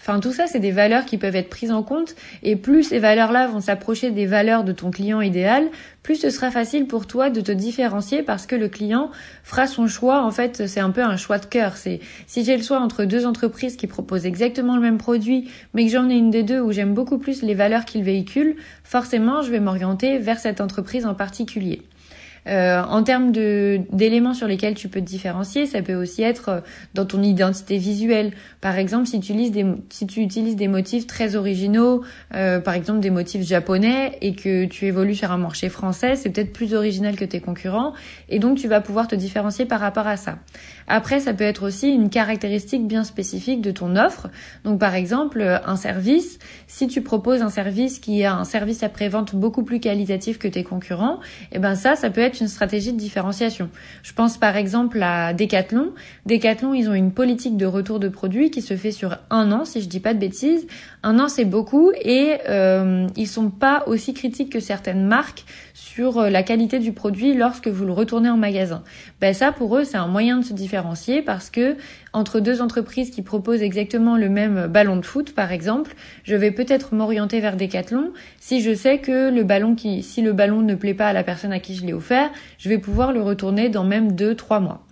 Enfin, 0.01 0.21
tout 0.21 0.33
ça, 0.33 0.47
c'est 0.47 0.61
des 0.61 0.71
valeurs 0.71 1.05
qui 1.05 1.19
peuvent 1.19 1.37
être 1.37 1.51
prises 1.51 1.73
en 1.73 1.83
compte. 1.83 2.15
Et 2.43 2.57
plus 2.57 2.85
ces 2.85 2.99
valeurs-là 2.99 3.49
vont 3.49 3.61
s'approcher 3.61 4.11
des 4.11 4.27
valeurs 4.27 4.65
de 4.65 4.73
ton 4.73 4.91
client 4.91 5.21
idéal, 5.21 5.69
plus 6.03 6.17
ce 6.17 6.31
sera 6.31 6.51
facile 6.51 6.87
pour 6.87 7.07
toi 7.07 7.29
de 7.31 7.41
te 7.41 7.53
différencier 7.53 8.23
parce 8.23 8.47
que 8.47 8.57
le 8.57 8.69
client 8.69 9.11
fera 9.43 9.67
son 9.67 9.87
choix. 9.89 10.25
En 10.25 10.31
fait, 10.31 10.67
c'est 10.67 10.81
un 10.81 10.91
peu 10.91 11.03
un 11.03 11.17
choix 11.17 11.39
de 11.39 11.47
cœur. 11.47 11.77
C'est 11.77 12.01
si 12.27 12.45
j'ai 12.45 12.57
le 12.57 12.63
choix 12.63 12.79
entre 12.79 13.05
deux 13.05 13.27
entreprises 13.27 13.77
qui 13.77 13.87
proposent 13.87 14.25
exactement 14.25 14.77
le 14.77 14.83
même 14.83 14.99
produit, 14.99 15.51
mais 15.75 15.85
que 15.85 15.93
j'en 15.93 16.09
ai 16.09 16.15
une 16.15 16.31
des 16.31 16.45
deux 16.45 16.61
où 16.61 16.73
j'aime 16.73 16.95
beaucoup 16.95 17.19
plus 17.19 17.43
les 17.43 17.55
valeurs 17.55 17.85
qu'ils 17.85 18.05
véhiculent, 18.05 18.57
forcément, 18.85 19.43
je 19.43 19.51
vais 19.51 19.61
m'orienter 19.61 20.19
vers 20.19 20.39
cette 20.39 20.61
entreprise 20.61 21.05
en 21.05 21.15
particulier. 21.15 21.83
Euh, 22.49 22.83
en 22.83 23.03
termes 23.03 23.31
d'éléments 23.31 24.35
sur 24.35 24.47
lesquels 24.47 24.75
tu 24.75 24.89
peux 24.89 25.01
te 25.01 25.05
différencier, 25.05 25.67
ça 25.67 25.83
peut 25.83 25.95
aussi 25.95 26.23
être 26.23 26.49
euh, 26.49 26.61
dans 26.95 27.05
ton 27.05 27.23
identité 27.23 27.77
visuelle. 27.77 28.33
Par 28.61 28.79
exemple, 28.79 29.07
si 29.07 29.21
tu 29.21 29.33
utilises 29.33 29.53
des, 29.53 29.67
utilises 30.17 30.57
des 30.57 30.69
motifs 30.69 31.07
très 31.07 31.37
originaux, 31.37 32.03
euh, 32.35 32.61
par 32.61 32.75
exemple 32.75 33.01
des 33.01 33.11
motifs 33.11 33.47
japonais, 33.47 34.17
et 34.23 34.35
que 34.35 34.65
tu 34.65 34.87
évolues 34.87 35.15
sur 35.15 35.31
un 35.31 35.37
marché 35.37 35.69
français, 35.69 36.17
c'est 36.17 36.31
peut-être 36.31 36.53
plus 36.53 36.75
original 36.75 37.17
que 37.17 37.25
tes 37.25 37.41
concurrents, 37.41 37.93
et 38.29 38.39
donc 38.39 38.57
tu 38.57 38.69
vas 38.69 38.81
pouvoir 38.81 39.09
te 39.09 39.15
différencier 39.15 39.67
par 39.67 39.81
rapport 39.81 40.07
à 40.07 40.17
ça. 40.17 40.39
Après, 40.89 41.21
ça 41.21 41.35
peut 41.35 41.45
être 41.45 41.67
aussi 41.67 41.89
une 41.89 42.11
caractéristique 42.11 42.87
bien 42.87 43.05
spécifique 43.05 43.61
de 43.61 43.71
ton 43.71 43.97
offre. 43.97 44.29
Donc 44.65 44.79
par 44.79 44.95
exemple, 44.95 45.61
un 45.65 45.77
service, 45.77 46.39
si 46.67 46.89
tu 46.89 47.03
proposes 47.03 47.43
un 47.43 47.51
service 47.51 47.99
qui 47.99 48.25
a 48.25 48.35
un 48.35 48.45
service 48.45 48.83
après-vente 48.83 49.35
beaucoup 49.35 49.63
plus 49.63 49.81
qualitatif 49.81 50.39
que 50.39 50.49
tes 50.49 50.65
concurrents, 50.65 51.21
eh 51.53 51.59
ben 51.59 51.75
ça, 51.75 51.95
ça 51.97 52.11
peut 52.11 52.21
être 52.21 52.41
une 52.41 52.49
stratégie 52.49 52.93
de 52.93 52.99
différenciation. 52.99 53.69
Je 54.03 54.13
pense 54.13 54.39
par 54.39 54.57
exemple 54.57 55.03
à 55.03 55.35
Decathlon. 55.35 55.93
Decathlon, 56.27 56.75
ils 56.75 56.89
ont 56.89 56.95
une 56.95 57.13
politique 57.13 57.57
de 57.57 57.67
retour 57.67 58.01
de 58.01 58.09
produits 58.09 58.51
qui 58.51 58.63
se 58.63 58.77
fait 58.77 58.93
sur 58.93 59.19
un 59.31 59.53
an, 59.53 59.65
si 59.65 59.81
je 59.81 59.89
dis 59.89 60.01
pas 60.01 60.15
de 60.15 60.19
bêtises. 60.19 60.67
Un 61.03 61.19
an, 61.19 61.29
c'est 61.29 61.45
beaucoup 61.45 61.93
et 61.93 62.39
euh, 62.49 63.07
ils 63.17 63.29
sont 63.29 63.51
pas 63.51 63.85
aussi 63.87 64.15
critiques 64.15 64.51
que 64.51 64.61
certaines 64.61 65.07
marques 65.07 65.45
sur 65.89 66.19
euh, 66.19 66.31
la 66.31 66.43
qualité 66.43 66.79
du 66.79 66.93
produit 66.93 67.35
lorsque 67.35 67.69
vous 67.69 67.85
le 67.87 67.93
retournez 67.93 68.29
en 68.29 68.37
magasin. 68.37 68.83
Ben 69.21 69.33
ça, 69.33 69.53
pour 69.53 69.77
eux, 69.77 69.85
c'est 69.85 69.97
un 69.97 70.07
moyen 70.07 70.39
de 70.39 70.45
se 70.45 70.53
différencier 70.53 71.23
parce 71.23 71.49
que 71.51 71.77
entre 72.13 72.41
deux 72.41 72.61
entreprises 72.61 73.11
qui 73.11 73.23
proposent 73.23 73.63
exactement 73.63 74.17
le 74.17 74.29
même 74.29 74.67
ballon 74.67 74.97
de 74.97 75.05
foot, 75.05 75.35
par 75.35 75.51
exemple, 75.51 75.95
je 76.25 76.37
vais 76.37 76.51
peut-être 76.51 76.95
m'orienter 76.95 77.41
vers 77.41 77.57
Decathlon 77.57 78.13
si 78.39 78.61
je 78.61 78.75
sais 78.75 78.99
que 78.99 79.31
le 79.31 79.43
ballon 79.45 79.75
qui, 79.75 80.03
si 80.03 80.21
le 80.21 80.33
ballon 80.33 80.61
ne 80.61 80.75
plaît 80.75 80.95
pas 80.95 81.09
à 81.09 81.13
la 81.13 81.25
personne 81.25 81.53
à 81.53 81.59
qui 81.59 81.75
je 81.75 81.87
l'ai 81.87 81.95
offert, 81.95 82.31
je 82.59 82.69
vais 82.69 82.79
pouvoir 82.79 83.13
le 83.13 83.23
retourner 83.23 83.69
dans 83.69 83.85
même 83.85 84.13
deux, 84.13 84.35
trois 84.35 84.61
mois. 84.61 84.85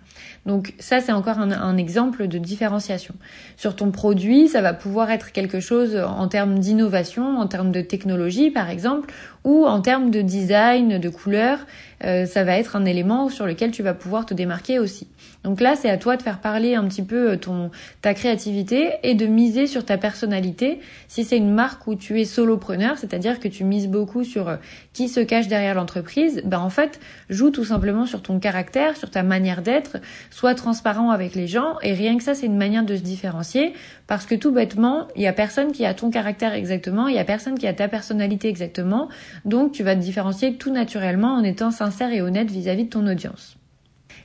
Donc 0.47 0.73
ça, 0.79 1.01
c'est 1.01 1.11
encore 1.11 1.39
un, 1.39 1.77
exemple 1.77 2.27
de 2.27 2.37
différenciation. 2.37 3.13
Sur 3.57 3.75
ton 3.75 3.91
produit, 3.91 4.47
ça 4.47 4.61
va 4.61 4.73
pouvoir 4.73 5.11
être 5.11 5.33
quelque 5.33 5.59
chose 5.59 5.97
en 5.97 6.27
termes 6.29 6.59
d'innovation, 6.59 7.37
en 7.37 7.47
termes 7.47 7.73
de 7.73 7.81
technologie, 7.81 8.49
par 8.49 8.69
exemple, 8.69 9.13
ou 9.47 9.65
en 9.65 9.79
termes 9.79 10.11
de 10.11 10.21
design, 10.21 10.99
de 10.99 11.07
couleur, 11.07 11.59
euh, 12.03 12.25
ça 12.25 12.43
va 12.43 12.57
être 12.57 12.75
un 12.75 12.83
élément 12.83 13.29
sur 13.29 13.47
lequel 13.47 13.71
tu 13.71 13.81
vas 13.81 13.93
pouvoir 13.93 14.25
te 14.25 14.33
démarquer 14.33 14.77
aussi. 14.77 15.07
Donc 15.43 15.61
là, 15.61 15.75
c'est 15.77 15.89
à 15.89 15.97
toi 15.97 16.17
de 16.17 16.21
faire 16.21 16.41
parler 16.41 16.75
un 16.75 16.85
petit 16.87 17.01
peu 17.01 17.31
euh, 17.31 17.37
ton 17.37 17.71
ta 18.01 18.13
créativité 18.13 18.91
et 19.03 19.15
de 19.15 19.25
miser 19.25 19.65
sur 19.65 19.85
ta 19.85 19.97
personnalité. 19.97 20.79
Si 21.07 21.23
c'est 21.23 21.37
une 21.37 21.53
marque 21.53 21.87
où 21.87 21.95
tu 21.95 22.19
es 22.19 22.25
solopreneur, 22.25 22.97
c'est-à-dire 22.97 23.39
que 23.39 23.47
tu 23.47 23.63
mises 23.63 23.87
beaucoup 23.87 24.25
sur 24.25 24.49
euh, 24.49 24.55
qui 24.91 25.07
se 25.07 25.21
cache 25.21 25.47
derrière 25.47 25.75
l'entreprise, 25.75 26.41
ben 26.43 26.59
en 26.59 26.69
fait, 26.69 26.99
joue 27.29 27.49
tout 27.49 27.63
simplement 27.63 28.05
sur 28.05 28.21
ton 28.21 28.39
caractère, 28.39 28.97
sur 28.97 29.09
ta 29.09 29.23
manière 29.23 29.61
d'être, 29.61 29.97
sois 30.29 30.55
transparent 30.55 31.09
avec 31.09 31.35
les 31.35 31.47
gens 31.47 31.77
et 31.81 31.93
rien 31.93 32.17
que 32.17 32.23
ça, 32.23 32.35
c'est 32.35 32.47
une 32.47 32.57
manière 32.57 32.83
de 32.83 32.97
se 32.97 33.01
différencier 33.01 33.73
parce 34.07 34.25
que 34.25 34.35
tout 34.35 34.51
bêtement, 34.51 35.07
il 35.15 35.21
y 35.21 35.27
a 35.27 35.33
personne 35.33 35.71
qui 35.71 35.85
a 35.85 35.93
ton 35.93 36.09
caractère 36.11 36.53
exactement, 36.53 37.07
il 37.07 37.15
y 37.15 37.19
a 37.19 37.25
personne 37.25 37.57
qui 37.57 37.67
a 37.67 37.73
ta 37.73 37.87
personnalité 37.87 38.49
exactement. 38.49 39.09
Donc 39.45 39.71
tu 39.71 39.83
vas 39.83 39.95
te 39.95 40.01
différencier 40.01 40.55
tout 40.55 40.71
naturellement 40.71 41.33
en 41.33 41.43
étant 41.43 41.71
sincère 41.71 42.11
et 42.11 42.21
honnête 42.21 42.51
vis-à-vis 42.51 42.85
de 42.85 42.89
ton 42.89 43.07
audience. 43.07 43.57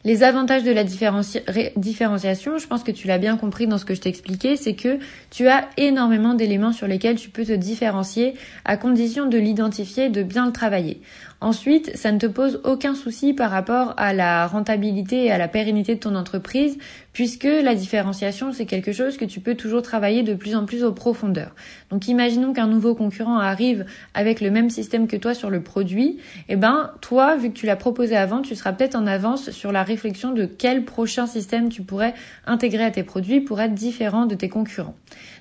Les 0.04 0.25
avantages 0.25 0.64
de 0.64 0.73
la 0.73 0.83
différenciation, 0.83 2.59
je 2.59 2.66
pense 2.66 2.83
que 2.83 2.90
tu 2.90 3.07
l'as 3.07 3.19
bien 3.19 3.37
compris 3.37 3.69
dans 3.69 3.78
ce 3.78 3.85
que 3.85 3.95
je 3.95 4.00
t'ai 4.00 4.09
expliqué, 4.09 4.57
c'est 4.57 4.75
que 4.75 4.99
tu 5.31 5.47
as 5.47 5.69
énormément 5.76 6.35
d'éléments 6.35 6.73
sur 6.73 6.88
lesquels 6.88 7.14
tu 7.14 7.31
peux 7.31 7.45
te 7.45 7.52
différencier 7.52 8.35
à 8.64 8.76
condition 8.76 9.26
de 9.26 9.38
l'identifier 9.38 10.07
et 10.07 10.11
de 10.11 10.25
bien 10.25 10.47
le 10.47 10.52
travailler. 10.52 11.00
Ensuite, 11.40 11.97
ça 11.97 12.11
ne 12.11 12.19
te 12.19 12.26
pose 12.26 12.61
aucun 12.64 12.97
souci 12.97 13.33
par 13.33 13.52
rapport 13.52 13.95
à 13.97 14.12
la 14.12 14.49
rentabilité 14.49 15.26
et 15.26 15.31
à 15.31 15.38
la 15.38 15.47
pérennité 15.47 15.95
de 15.95 16.00
ton 16.00 16.16
entreprise, 16.16 16.78
puisque 17.12 17.45
la 17.45 17.75
différenciation, 17.75 18.52
c'est 18.52 18.66
quelque 18.66 18.92
chose 18.92 19.16
que 19.16 19.25
tu 19.25 19.40
peux 19.40 19.54
toujours 19.54 19.83
travailler 19.83 20.23
de 20.23 20.35
plus 20.35 20.57
en 20.57 20.64
plus 20.64 20.85
au 20.85 20.92
profondeur. 20.92 21.54
Donc 21.90 22.09
imaginons 22.09 22.52
qu'un 22.52 22.66
nouveau 22.66 22.95
concurrent 22.95 23.38
arrive 23.38 23.85
avec 24.14 24.40
le 24.40 24.50
même 24.50 24.71
système 24.71 25.07
que 25.07 25.16
toi 25.16 25.35
sur 25.35 25.50
le 25.50 25.62
produit, 25.62 26.19
et 26.49 26.54
eh 26.54 26.57
ben 26.57 26.92
toi, 27.00 27.37
vu 27.37 27.50
que 27.50 27.54
tu 27.54 27.66
l'as 27.66 27.76
proposé 27.76 28.16
avant, 28.16 28.42
tu 28.42 28.54
seras 28.54 28.73
peut-être 28.73 28.97
en 28.97 29.07
avance 29.07 29.50
sur 29.50 29.73
la 29.73 29.83
réflexion 29.83 30.33
de 30.33 30.47
quel 30.47 30.85
prochain 30.85 31.26
système 31.26 31.69
tu 31.69 31.83
pourrais 31.83 32.14
intégrer 32.47 32.85
à 32.85 32.90
tes 32.90 33.02
produits 33.02 33.40
pour 33.40 33.61
être 33.61 33.75
différent 33.75 34.26
de 34.26 34.35
tes 34.35 34.49
concurrents. 34.49 34.95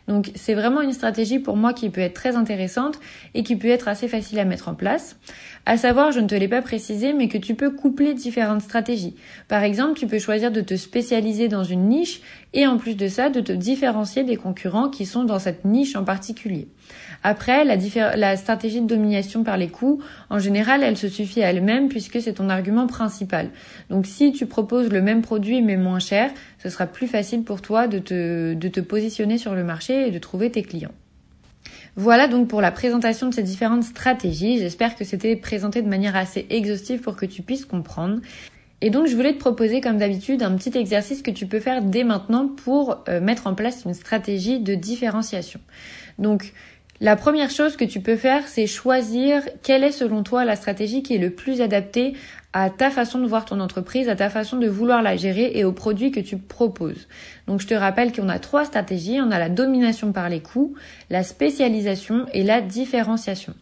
Donc 0.07 0.31
c'est 0.35 0.53
vraiment 0.53 0.81
une 0.81 0.93
stratégie 0.93 1.39
pour 1.39 1.55
moi 1.55 1.73
qui 1.73 1.89
peut 1.89 2.01
être 2.01 2.13
très 2.13 2.35
intéressante 2.35 2.99
et 3.33 3.43
qui 3.43 3.55
peut 3.55 3.69
être 3.69 3.87
assez 3.87 4.07
facile 4.07 4.39
à 4.39 4.45
mettre 4.45 4.67
en 4.67 4.73
place. 4.73 5.17
À 5.65 5.77
savoir, 5.77 6.11
je 6.11 6.19
ne 6.19 6.27
te 6.27 6.33
l'ai 6.33 6.47
pas 6.47 6.61
précisé, 6.61 7.13
mais 7.13 7.27
que 7.27 7.37
tu 7.37 7.53
peux 7.53 7.69
coupler 7.69 8.15
différentes 8.15 8.61
stratégies. 8.61 9.15
Par 9.47 9.63
exemple, 9.63 9.97
tu 9.97 10.07
peux 10.07 10.17
choisir 10.17 10.51
de 10.51 10.61
te 10.61 10.75
spécialiser 10.75 11.47
dans 11.47 11.60
une 11.63 11.87
niche 11.87 12.21
et 12.53 12.67
en 12.67 12.77
plus 12.77 12.95
de 12.95 13.07
ça, 13.07 13.29
de 13.29 13.39
te 13.39 13.51
différencier 13.51 14.23
des 14.23 14.35
concurrents 14.35 14.89
qui 14.89 15.05
sont 15.05 15.23
dans 15.23 15.39
cette 15.39 15.65
niche 15.65 15.95
en 15.95 16.03
particulier. 16.03 16.67
Après, 17.23 17.63
la, 17.63 18.37
stratégie 18.37 18.81
de 18.81 18.87
domination 18.87 19.43
par 19.43 19.57
les 19.57 19.69
coûts, 19.69 20.01
en 20.29 20.39
général, 20.39 20.83
elle 20.83 20.97
se 20.97 21.07
suffit 21.07 21.43
à 21.43 21.51
elle-même 21.51 21.87
puisque 21.87 22.21
c'est 22.21 22.33
ton 22.33 22.49
argument 22.49 22.87
principal. 22.87 23.49
Donc 23.89 24.05
si 24.05 24.31
tu 24.31 24.45
proposes 24.45 24.89
le 24.89 25.01
même 25.01 25.21
produit 25.21 25.61
mais 25.61 25.77
moins 25.77 25.99
cher, 25.99 26.31
ce 26.61 26.69
sera 26.69 26.87
plus 26.87 27.07
facile 27.07 27.43
pour 27.43 27.61
toi 27.61 27.87
de 27.87 27.99
te 27.99 28.79
positionner 28.79 29.37
sur 29.37 29.55
le 29.55 29.63
marché 29.63 30.07
et 30.07 30.11
de 30.11 30.19
trouver 30.19 30.51
tes 30.51 30.63
clients. 30.63 30.91
Voilà 31.97 32.29
donc 32.29 32.47
pour 32.47 32.61
la 32.61 32.71
présentation 32.71 33.27
de 33.27 33.33
ces 33.33 33.43
différentes 33.43 33.83
stratégies. 33.83 34.59
J'espère 34.59 34.95
que 34.95 35.03
c'était 35.03 35.35
présenté 35.35 35.81
de 35.81 35.89
manière 35.89 36.15
assez 36.15 36.45
exhaustive 36.49 37.01
pour 37.01 37.17
que 37.17 37.25
tu 37.25 37.41
puisses 37.41 37.65
comprendre. 37.65 38.19
Et 38.81 38.89
donc 38.89 39.07
je 39.07 39.15
voulais 39.15 39.33
te 39.33 39.39
proposer 39.39 39.79
comme 39.79 39.97
d'habitude 39.97 40.41
un 40.41 40.55
petit 40.55 40.75
exercice 40.77 41.21
que 41.21 41.31
tu 41.31 41.45
peux 41.45 41.59
faire 41.59 41.83
dès 41.83 42.03
maintenant 42.03 42.47
pour 42.47 43.03
euh, 43.07 43.21
mettre 43.21 43.47
en 43.47 43.53
place 43.53 43.83
une 43.85 43.93
stratégie 43.93 44.59
de 44.59 44.73
différenciation. 44.73 45.59
Donc 46.17 46.53
la 46.99 47.15
première 47.15 47.49
chose 47.49 47.77
que 47.77 47.85
tu 47.85 47.99
peux 47.99 48.15
faire, 48.15 48.47
c'est 48.47 48.67
choisir 48.67 49.43
quelle 49.63 49.83
est 49.83 49.91
selon 49.91 50.23
toi 50.23 50.45
la 50.45 50.55
stratégie 50.55 51.01
qui 51.01 51.15
est 51.15 51.19
le 51.19 51.31
plus 51.31 51.61
adaptée 51.61 52.13
à 52.53 52.69
ta 52.69 52.89
façon 52.89 53.19
de 53.19 53.27
voir 53.27 53.45
ton 53.45 53.59
entreprise, 53.59 54.09
à 54.09 54.15
ta 54.15 54.29
façon 54.29 54.57
de 54.57 54.67
vouloir 54.67 55.01
la 55.01 55.15
gérer 55.15 55.51
et 55.55 55.63
aux 55.63 55.71
produits 55.71 56.11
que 56.11 56.19
tu 56.19 56.37
proposes. 56.37 57.07
Donc 57.47 57.61
je 57.61 57.67
te 57.67 57.73
rappelle 57.73 58.11
qu'on 58.11 58.29
a 58.29 58.39
trois 58.39 58.65
stratégies. 58.65 59.19
On 59.21 59.31
a 59.31 59.39
la 59.39 59.49
domination 59.49 60.11
par 60.11 60.27
les 60.27 60.41
coûts, 60.41 60.73
la 61.09 61.23
spécialisation 61.23 62.25
et 62.33 62.43
la 62.43 62.61
différenciation. 62.61 63.53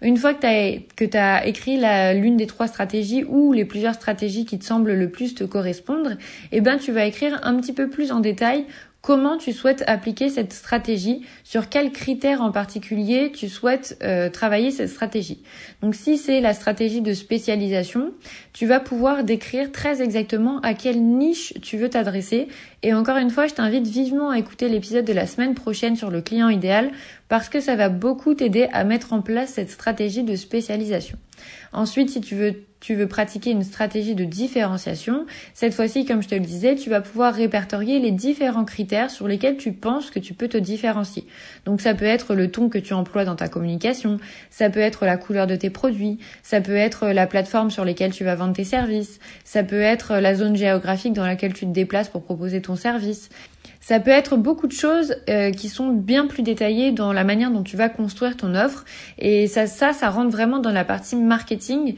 Une 0.00 0.16
fois 0.16 0.34
que 0.34 1.04
tu 1.04 1.16
as, 1.16 1.46
écrit 1.46 1.80
l'une 2.14 2.36
des 2.36 2.46
trois 2.46 2.66
stratégies 2.66 3.24
ou 3.24 3.52
les 3.52 3.64
plusieurs 3.64 3.94
stratégies 3.94 4.44
qui 4.44 4.58
te 4.58 4.64
semblent 4.64 4.92
le 4.92 5.08
plus 5.08 5.34
te 5.34 5.44
correspondre, 5.44 6.10
eh 6.50 6.60
ben 6.60 6.78
tu 6.78 6.92
vas 6.92 7.04
écrire 7.04 7.38
un 7.44 7.54
petit 7.56 7.72
peu 7.72 7.88
plus 7.88 8.10
en 8.10 8.20
détail 8.20 8.66
comment 9.02 9.36
tu 9.36 9.52
souhaites 9.52 9.82
appliquer 9.88 10.30
cette 10.30 10.52
stratégie, 10.52 11.26
sur 11.42 11.68
quels 11.68 11.90
critères 11.90 12.40
en 12.40 12.52
particulier 12.52 13.32
tu 13.32 13.48
souhaites 13.48 13.98
euh, 14.02 14.30
travailler 14.30 14.70
cette 14.70 14.88
stratégie? 14.88 15.42
Donc 15.82 15.96
si 15.96 16.16
c'est 16.16 16.40
la 16.40 16.54
stratégie 16.54 17.00
de 17.00 17.12
spécialisation, 17.12 18.12
tu 18.52 18.64
vas 18.64 18.78
pouvoir 18.78 19.24
décrire 19.24 19.72
très 19.72 20.00
exactement 20.00 20.60
à 20.60 20.74
quelle 20.74 21.02
niche 21.02 21.52
tu 21.62 21.76
veux 21.76 21.90
t'adresser. 21.90 22.46
Et 22.84 22.94
encore 22.94 23.16
une 23.16 23.30
fois, 23.30 23.48
je 23.48 23.54
t'invite 23.54 23.88
vivement 23.88 24.30
à 24.30 24.38
écouter 24.38 24.68
l'épisode 24.68 25.04
de 25.04 25.12
la 25.12 25.26
semaine 25.26 25.54
prochaine 25.54 25.96
sur 25.96 26.10
le 26.10 26.22
client 26.22 26.48
idéal 26.48 26.92
parce 27.28 27.48
que 27.48 27.60
ça 27.60 27.74
va 27.74 27.88
beaucoup 27.88 28.34
t'aider 28.34 28.68
à 28.72 28.84
mettre 28.84 29.12
en 29.12 29.20
place 29.20 29.54
cette 29.54 29.70
stratégie 29.70 30.22
de 30.22 30.36
spécialisation. 30.36 31.18
Ensuite, 31.72 32.10
si 32.10 32.20
tu 32.20 32.36
veux, 32.36 32.54
tu 32.82 32.96
veux 32.96 33.06
pratiquer 33.06 33.52
une 33.52 33.62
stratégie 33.62 34.16
de 34.16 34.24
différenciation, 34.24 35.24
cette 35.54 35.72
fois-ci, 35.72 36.04
comme 36.04 36.20
je 36.20 36.26
te 36.26 36.34
le 36.34 36.40
disais, 36.40 36.74
tu 36.74 36.90
vas 36.90 37.00
pouvoir 37.00 37.32
répertorier 37.32 38.00
les 38.00 38.10
différents 38.10 38.64
critères 38.64 39.08
sur 39.08 39.28
lesquels 39.28 39.56
tu 39.56 39.72
penses 39.72 40.10
que 40.10 40.18
tu 40.18 40.34
peux 40.34 40.48
te 40.48 40.58
différencier. 40.58 41.24
Donc 41.64 41.80
ça 41.80 41.94
peut 41.94 42.04
être 42.04 42.34
le 42.34 42.50
ton 42.50 42.68
que 42.68 42.78
tu 42.78 42.92
emploies 42.92 43.24
dans 43.24 43.36
ta 43.36 43.48
communication, 43.48 44.18
ça 44.50 44.68
peut 44.68 44.80
être 44.80 45.06
la 45.06 45.16
couleur 45.16 45.46
de 45.46 45.54
tes 45.54 45.70
produits, 45.70 46.18
ça 46.42 46.60
peut 46.60 46.74
être 46.74 47.06
la 47.06 47.28
plateforme 47.28 47.70
sur 47.70 47.84
laquelle 47.84 48.12
tu 48.12 48.24
vas 48.24 48.34
vendre 48.34 48.54
tes 48.54 48.64
services, 48.64 49.20
ça 49.44 49.62
peut 49.62 49.80
être 49.80 50.16
la 50.16 50.34
zone 50.34 50.56
géographique 50.56 51.12
dans 51.12 51.24
laquelle 51.24 51.52
tu 51.52 51.66
te 51.66 51.72
déplaces 51.72 52.08
pour 52.08 52.24
proposer 52.24 52.60
ton 52.62 52.74
service. 52.74 53.30
Ça 53.82 53.98
peut 53.98 54.12
être 54.12 54.36
beaucoup 54.36 54.68
de 54.68 54.72
choses 54.72 55.16
euh, 55.28 55.50
qui 55.50 55.68
sont 55.68 55.88
bien 55.88 56.28
plus 56.28 56.44
détaillées 56.44 56.92
dans 56.92 57.12
la 57.12 57.24
manière 57.24 57.50
dont 57.50 57.64
tu 57.64 57.76
vas 57.76 57.88
construire 57.88 58.36
ton 58.36 58.54
offre. 58.54 58.84
Et 59.18 59.48
ça, 59.48 59.66
ça, 59.66 59.92
ça 59.92 60.08
rentre 60.08 60.30
vraiment 60.30 60.60
dans 60.60 60.70
la 60.70 60.84
partie 60.84 61.16
marketing. 61.16 61.96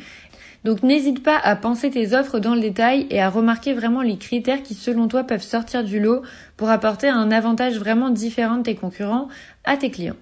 Donc 0.64 0.82
n'hésite 0.82 1.22
pas 1.22 1.36
à 1.36 1.56
penser 1.56 1.90
tes 1.90 2.14
offres 2.14 2.38
dans 2.38 2.54
le 2.54 2.60
détail 2.60 3.06
et 3.10 3.20
à 3.20 3.28
remarquer 3.28 3.74
vraiment 3.74 4.00
les 4.00 4.16
critères 4.16 4.62
qui 4.62 4.74
selon 4.74 5.08
toi 5.08 5.22
peuvent 5.22 5.42
sortir 5.42 5.84
du 5.84 6.00
lot 6.00 6.22
pour 6.56 6.70
apporter 6.70 7.08
un 7.08 7.30
avantage 7.30 7.78
vraiment 7.78 8.08
différent 8.08 8.56
de 8.56 8.62
tes 8.62 8.74
concurrents 8.74 9.28
à 9.64 9.76
tes 9.76 9.90
clients. 9.90 10.16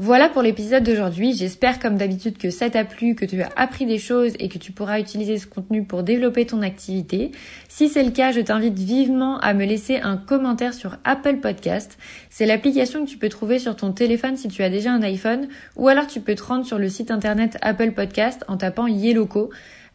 Voilà 0.00 0.28
pour 0.28 0.42
l'épisode 0.42 0.82
d'aujourd'hui. 0.82 1.34
J'espère 1.34 1.78
comme 1.78 1.96
d'habitude 1.96 2.36
que 2.36 2.50
ça 2.50 2.68
t'a 2.68 2.84
plu, 2.84 3.14
que 3.14 3.24
tu 3.24 3.40
as 3.40 3.50
appris 3.54 3.86
des 3.86 4.00
choses 4.00 4.32
et 4.40 4.48
que 4.48 4.58
tu 4.58 4.72
pourras 4.72 4.98
utiliser 4.98 5.38
ce 5.38 5.46
contenu 5.46 5.84
pour 5.84 6.02
développer 6.02 6.46
ton 6.46 6.62
activité. 6.62 7.30
Si 7.68 7.88
c'est 7.88 8.02
le 8.02 8.10
cas, 8.10 8.32
je 8.32 8.40
t'invite 8.40 8.76
vivement 8.76 9.38
à 9.38 9.54
me 9.54 9.64
laisser 9.64 9.98
un 9.98 10.16
commentaire 10.16 10.74
sur 10.74 10.96
Apple 11.04 11.36
Podcast. 11.36 11.96
C'est 12.28 12.44
l'application 12.44 13.04
que 13.04 13.10
tu 13.10 13.18
peux 13.18 13.28
trouver 13.28 13.60
sur 13.60 13.76
ton 13.76 13.92
téléphone 13.92 14.36
si 14.36 14.48
tu 14.48 14.64
as 14.64 14.68
déjà 14.68 14.90
un 14.90 15.02
iPhone 15.02 15.46
ou 15.76 15.86
alors 15.86 16.08
tu 16.08 16.18
peux 16.20 16.34
te 16.34 16.42
rendre 16.42 16.66
sur 16.66 16.80
le 16.80 16.88
site 16.88 17.12
internet 17.12 17.56
Apple 17.62 17.92
Podcast 17.92 18.44
en 18.48 18.56
tapant 18.56 18.88
Yellowco. 18.88 19.50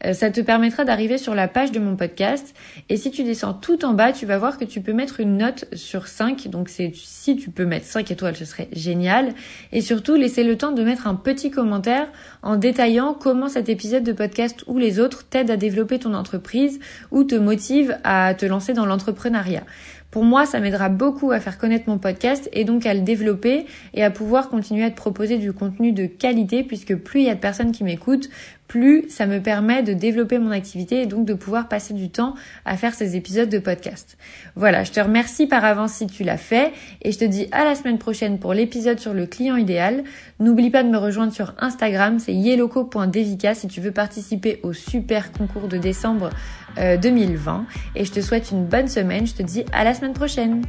Euh, 0.06 0.14
ça 0.14 0.32
te 0.32 0.42
permettra 0.42 0.86
d'arriver 0.86 1.18
sur 1.18 1.36
la 1.36 1.48
page 1.48 1.72
de 1.72 1.80
mon 1.80 1.96
podcast. 1.96 2.56
Et 2.90 2.98
si 2.98 3.12
tu 3.12 3.24
descends 3.24 3.54
tout 3.54 3.86
en 3.86 3.94
bas, 3.94 4.12
tu 4.12 4.26
vas 4.26 4.38
voir 4.38 4.58
que 4.58 4.66
tu 4.66 4.82
peux 4.82 4.94
mettre 4.94 5.20
une 5.20 5.38
note 5.38 5.66
sur 5.74 6.08
5. 6.08 6.48
Donc 6.48 6.70
c'est 6.70 6.92
si 6.96 7.36
tu 7.36 7.50
peux 7.50 7.66
mettre 7.66 7.86
5 7.86 8.10
étoiles, 8.12 8.36
ce 8.36 8.46
serait 8.46 8.70
génial. 8.72 9.34
Et 9.72 9.82
surtout, 9.82 10.16
laissez 10.16 10.44
le 10.44 10.58
temps 10.58 10.72
de 10.72 10.84
mettre 10.84 11.08
un 11.08 11.16
petit 11.16 11.52
commentaire 11.52 12.08
en 12.42 12.56
détaillant 12.56 13.14
comment 13.14 13.50
cet 13.50 13.70
épisode 13.70 14.04
de 14.04 14.14
podcast 14.14 14.64
ou 14.68 14.78
les 14.78 15.00
autres 15.00 15.28
t'aident 15.28 15.52
à 15.52 15.58
développer 15.58 16.00
ton 16.00 16.14
entreprise 16.14 16.80
ou 17.12 17.24
te 17.24 17.36
motive 17.36 17.98
à 18.04 18.34
te 18.34 18.46
lancer 18.46 18.74
dans 18.74 18.86
l'entrepreneuriat. 18.86 19.64
Pour 20.12 20.24
moi, 20.24 20.48
ça 20.48 20.60
m'aidera 20.60 20.90
beaucoup 20.90 21.32
à 21.32 21.40
faire 21.40 21.60
connaître 21.60 21.88
mon 21.88 22.00
podcast 22.00 22.50
et 22.52 22.64
donc 22.64 22.88
à 22.88 22.96
le 22.96 23.02
développer 23.02 23.68
et 23.94 24.04
à 24.04 24.10
pouvoir 24.10 24.50
continuer 24.50 24.84
à 24.84 24.90
te 24.90 24.96
proposer 24.96 25.38
du 25.38 25.54
contenu 25.54 25.92
de 25.92 26.08
qualité 26.08 26.64
puisque 26.64 26.96
plus 26.96 27.20
il 27.20 27.26
y 27.28 27.30
a 27.30 27.36
de 27.36 27.40
personnes 27.40 27.72
qui 27.72 27.84
m'écoutent, 27.84 28.28
plus 28.70 29.10
ça 29.10 29.26
me 29.26 29.42
permet 29.42 29.84
de 29.84 29.92
développer 29.92 30.38
mon 30.38 30.52
activité 30.52 31.02
et 31.02 31.06
donc 31.08 31.26
de 31.26 31.34
pouvoir 31.34 31.68
passer 31.68 31.94
du 31.94 32.10
temps 32.10 32.36
à 32.64 32.78
faire 32.78 32.94
ces 32.94 33.18
épisodes 33.18 33.50
de 33.50 33.60
podcast. 33.60 34.18
Voilà, 34.56 34.86
je 34.86 34.92
te 34.92 35.00
remercie 35.00 35.48
par 35.48 35.66
avance 35.66 35.94
si 35.94 36.08
tu 36.08 36.24
l'as 36.24 36.38
fait 36.38 36.72
et 37.02 37.12
je 37.12 37.18
te 37.18 37.26
dis 37.26 37.48
à 37.52 37.66
la 37.66 37.76
semaine 37.76 37.98
prochaine 37.98 38.40
pour 38.40 38.54
l'épisode 38.54 39.00
sur 39.00 39.14
le 39.14 39.26
client 39.26 39.58
idéal. 39.58 40.04
N'oublie 40.40 40.70
pas 40.70 40.84
de 40.84 40.90
me 40.90 40.98
rejoindre 40.98 41.34
sur 41.34 41.54
Instagram, 41.60 42.20
c'est 42.20 42.34
yeloco.devika 42.34 43.56
si 43.56 43.68
tu 43.68 43.82
veux 43.82 43.92
participer 43.92 44.60
au 44.64 44.72
super 44.72 45.32
concours 45.32 45.68
de 45.68 45.78
décembre 45.78 46.30
2020 46.78 47.56
euh, 47.58 48.00
et 48.00 48.06
je 48.06 48.12
te 48.12 48.22
souhaite 48.22 48.52
une 48.52 48.66
bonne 48.66 48.88
semaine. 48.88 49.26
Je 49.26 49.34
te 49.34 49.44
dis 49.44 49.66
à 49.74 49.84
la 49.84 49.94
semaine 49.96 50.14
prochaine. 50.14 50.62